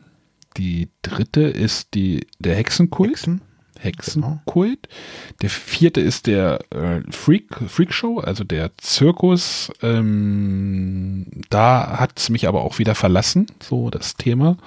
[0.57, 3.11] die dritte ist die, der Hexenkult.
[3.11, 3.41] Hexen?
[3.79, 4.87] Hexenkult.
[4.89, 4.95] Genau.
[5.41, 9.71] Der vierte ist der äh, Freak, Freak Show, also der Zirkus.
[9.81, 14.57] Ähm, da hat es mich aber auch wieder verlassen, so das Thema.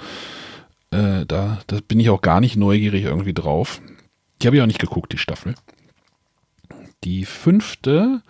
[0.90, 3.80] Äh, da, da bin ich auch gar nicht neugierig irgendwie drauf.
[4.42, 5.54] Die habe ich auch nicht geguckt, die Staffel.
[7.04, 8.22] Die fünfte,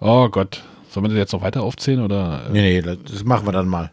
[0.00, 2.46] oh Gott, sollen wir das jetzt noch weiter aufzählen oder?
[2.48, 2.52] Äh?
[2.52, 3.90] Nee, nee, das machen wir dann mal.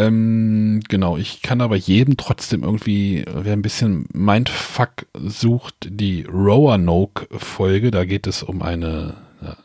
[0.00, 7.90] Ähm, genau, ich kann aber jedem trotzdem irgendwie, wer ein bisschen Mindfuck sucht, die Roanoke-Folge,
[7.90, 9.56] da geht es um eine, ja,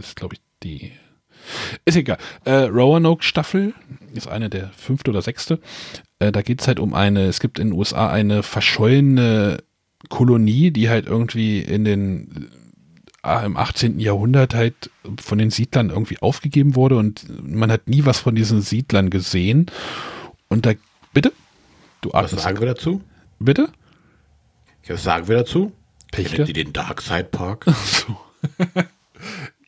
[0.00, 0.90] ist glaube ich die,
[1.84, 3.74] ist egal, äh, Roanoke-Staffel
[4.12, 5.60] ist eine der fünfte oder sechste.
[6.18, 9.58] Äh, da geht es halt um eine, es gibt in den USA eine verschollene
[10.08, 12.50] Kolonie, die halt irgendwie in den
[13.44, 13.98] im 18.
[14.00, 18.60] Jahrhundert halt von den Siedlern irgendwie aufgegeben wurde und man hat nie was von diesen
[18.62, 19.66] Siedlern gesehen.
[20.48, 20.72] Und da,
[21.12, 21.32] bitte?
[22.00, 23.02] Du Was sagen wir dazu?
[23.38, 23.68] Bitte?
[24.86, 25.72] Was sagen wir dazu?
[26.12, 26.44] Pechte?
[26.44, 27.66] die den Dark Side Park?
[27.84, 28.16] So.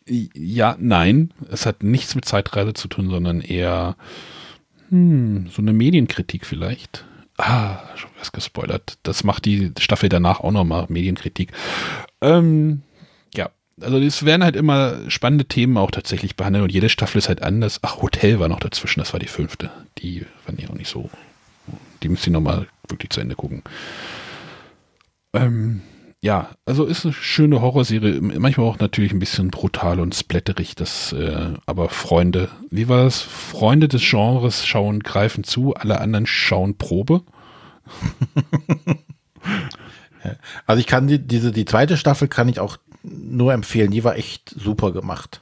[0.35, 1.33] ja, nein.
[1.51, 3.97] Es hat nichts mit Zeitreise zu tun, sondern eher
[4.91, 7.05] hm, so eine Medienkritik vielleicht.
[7.37, 8.99] Ah, schon was gespoilert.
[9.03, 11.53] Das macht die Staffel danach auch nochmal, Medienkritik.
[12.21, 12.83] Ähm,
[13.81, 17.43] also es werden halt immer spannende Themen auch tatsächlich behandelt und jede Staffel ist halt
[17.43, 17.81] anders.
[17.83, 19.71] Ach, Hotel war noch dazwischen, das war die fünfte.
[19.99, 21.11] Die fand ich auch nicht so.
[22.03, 23.63] Die müsst ihr nochmal wirklich zu Ende gucken.
[25.33, 25.83] Ähm,
[26.21, 31.13] ja, also ist eine schöne Horrorserie, manchmal auch natürlich ein bisschen brutal und splatterig, das,
[31.13, 33.21] äh, aber Freunde, wie war das?
[33.21, 37.23] Freunde des Genres schauen, greifen zu, alle anderen schauen Probe.
[40.67, 43.91] Also ich kann die, diese, die zweite Staffel kann ich auch nur empfehlen.
[43.91, 45.41] Die war echt super gemacht.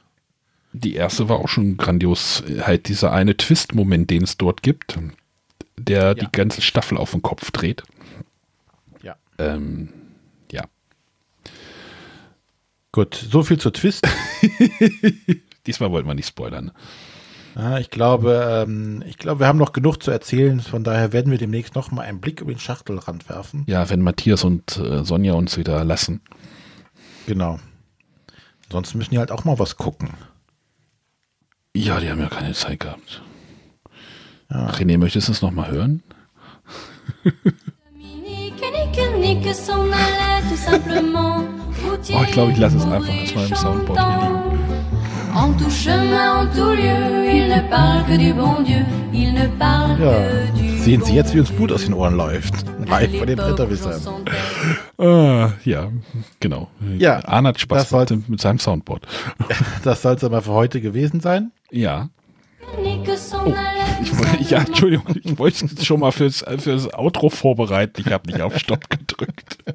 [0.73, 2.43] Die erste war auch schon grandios.
[2.61, 4.97] Halt dieser eine Twist-Moment, den es dort gibt,
[5.77, 6.13] der ja.
[6.13, 7.83] die ganze Staffel auf den Kopf dreht.
[9.01, 9.15] Ja.
[9.37, 9.89] Ähm,
[10.51, 10.65] ja.
[12.91, 14.07] Gut, so viel zur Twist.
[15.67, 16.71] Diesmal wollten wir nicht spoilern.
[17.55, 20.59] Ja, ich glaube, ähm, ich glaube, wir haben noch genug zu erzählen.
[20.59, 23.63] Von daher werden wir demnächst noch mal einen Blick über den Schachtelrand werfen.
[23.67, 26.21] Ja, wenn Matthias und äh, Sonja uns wieder lassen.
[27.27, 27.59] Genau.
[28.71, 30.09] Sonst müssen die halt auch mal was gucken.
[31.75, 33.21] Ja, die haben ja keine Zeit gehabt.
[34.49, 34.69] Ja.
[34.69, 36.01] René, möchtest du es nochmal hören?
[42.13, 44.37] oh, ich glaube, ich lasse es einfach erstmal im Soundboard hier liegen.
[45.35, 48.83] En tout chemin, en tout lieu, il ne parle que du bon Dieu,
[49.13, 50.11] il ne parle ja.
[50.11, 52.65] que du Sehen Sie jetzt, wie uns Blut aus den Ohren läuft.
[52.87, 54.01] Live von den Bretterwissern.
[54.97, 55.91] Ah, ja,
[56.39, 56.69] genau.
[56.97, 59.05] Ja, Arne hat Spaß soll, mit seinem Soundboard.
[59.83, 61.51] Das soll es aber für heute gewesen sein.
[61.71, 62.09] Ja.
[62.75, 62.81] Oh,
[64.39, 68.03] ich, ja, Entschuldigung, ich wollte es schon mal fürs, fürs Outro vorbereiten.
[68.05, 69.57] Ich habe nicht auf Stopp gedrückt.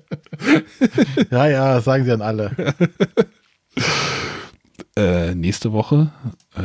[1.31, 2.74] Ja, ja, sagen Sie an alle.
[4.94, 6.12] Äh, nächste Woche.
[6.55, 6.61] Äh,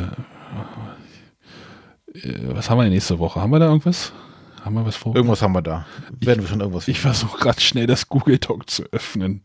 [2.18, 3.40] äh, was haben wir nächste Woche?
[3.40, 4.12] Haben wir da irgendwas?
[4.68, 5.16] Haben wir was vor?
[5.16, 5.86] Irgendwas haben wir da.
[6.20, 9.40] Werden wir schon irgendwas Ich versuche gerade schnell das Google Talk zu öffnen.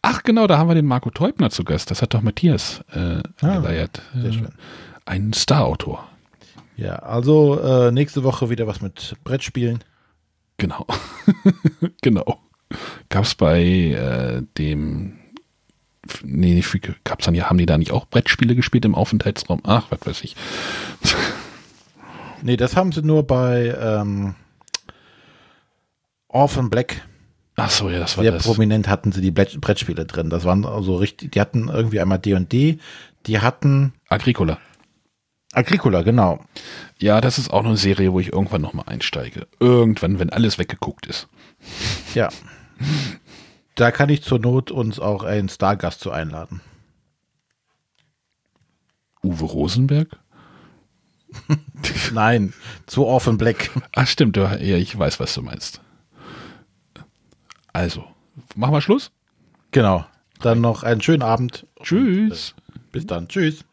[0.00, 1.90] Ach genau, da haben wir den Marco Teubner zu Gast.
[1.90, 4.00] Das hat doch Matthias äh, ah, geleiert.
[4.14, 4.48] Sehr schön.
[5.06, 6.06] Ein Star-Autor.
[6.76, 9.82] Ja, also äh, nächste Woche wieder was mit Brettspielen.
[10.56, 10.86] Genau.
[12.00, 12.38] genau.
[13.08, 15.18] Gab es bei äh, dem
[16.22, 16.62] nee,
[17.02, 19.62] gab's dann ja, haben die da nicht auch Brettspiele gespielt im Aufenthaltsraum?
[19.64, 20.36] Ach, was weiß ich.
[22.42, 24.36] nee, das haben sie nur bei ähm,
[26.32, 27.02] Orphan Black.
[27.56, 28.44] Ach so, ja, das war Sehr das.
[28.44, 30.30] prominent hatten sie die Brettspiele drin.
[30.30, 32.78] Das waren also richtig, die hatten irgendwie einmal D&D,
[33.26, 34.58] die hatten Agricola.
[35.52, 36.44] Agricola, genau.
[36.98, 39.48] Ja, das ist auch eine Serie, wo ich irgendwann nochmal einsteige.
[39.58, 41.28] Irgendwann, wenn alles weggeguckt ist.
[42.14, 42.28] Ja.
[43.74, 46.60] Da kann ich zur Not uns auch einen Stargast zu einladen.
[49.22, 50.18] Uwe Rosenberg?
[52.12, 52.54] Nein,
[52.86, 53.70] zu Orphan Black.
[53.94, 55.80] Ach stimmt, ja, ich weiß, was du meinst.
[57.72, 58.04] Also,
[58.56, 59.12] machen wir Schluss?
[59.70, 60.04] Genau.
[60.40, 61.66] Dann noch einen schönen Abend.
[61.82, 62.54] Tschüss.
[62.66, 63.28] Und, äh, bis dann.
[63.28, 63.64] Tschüss.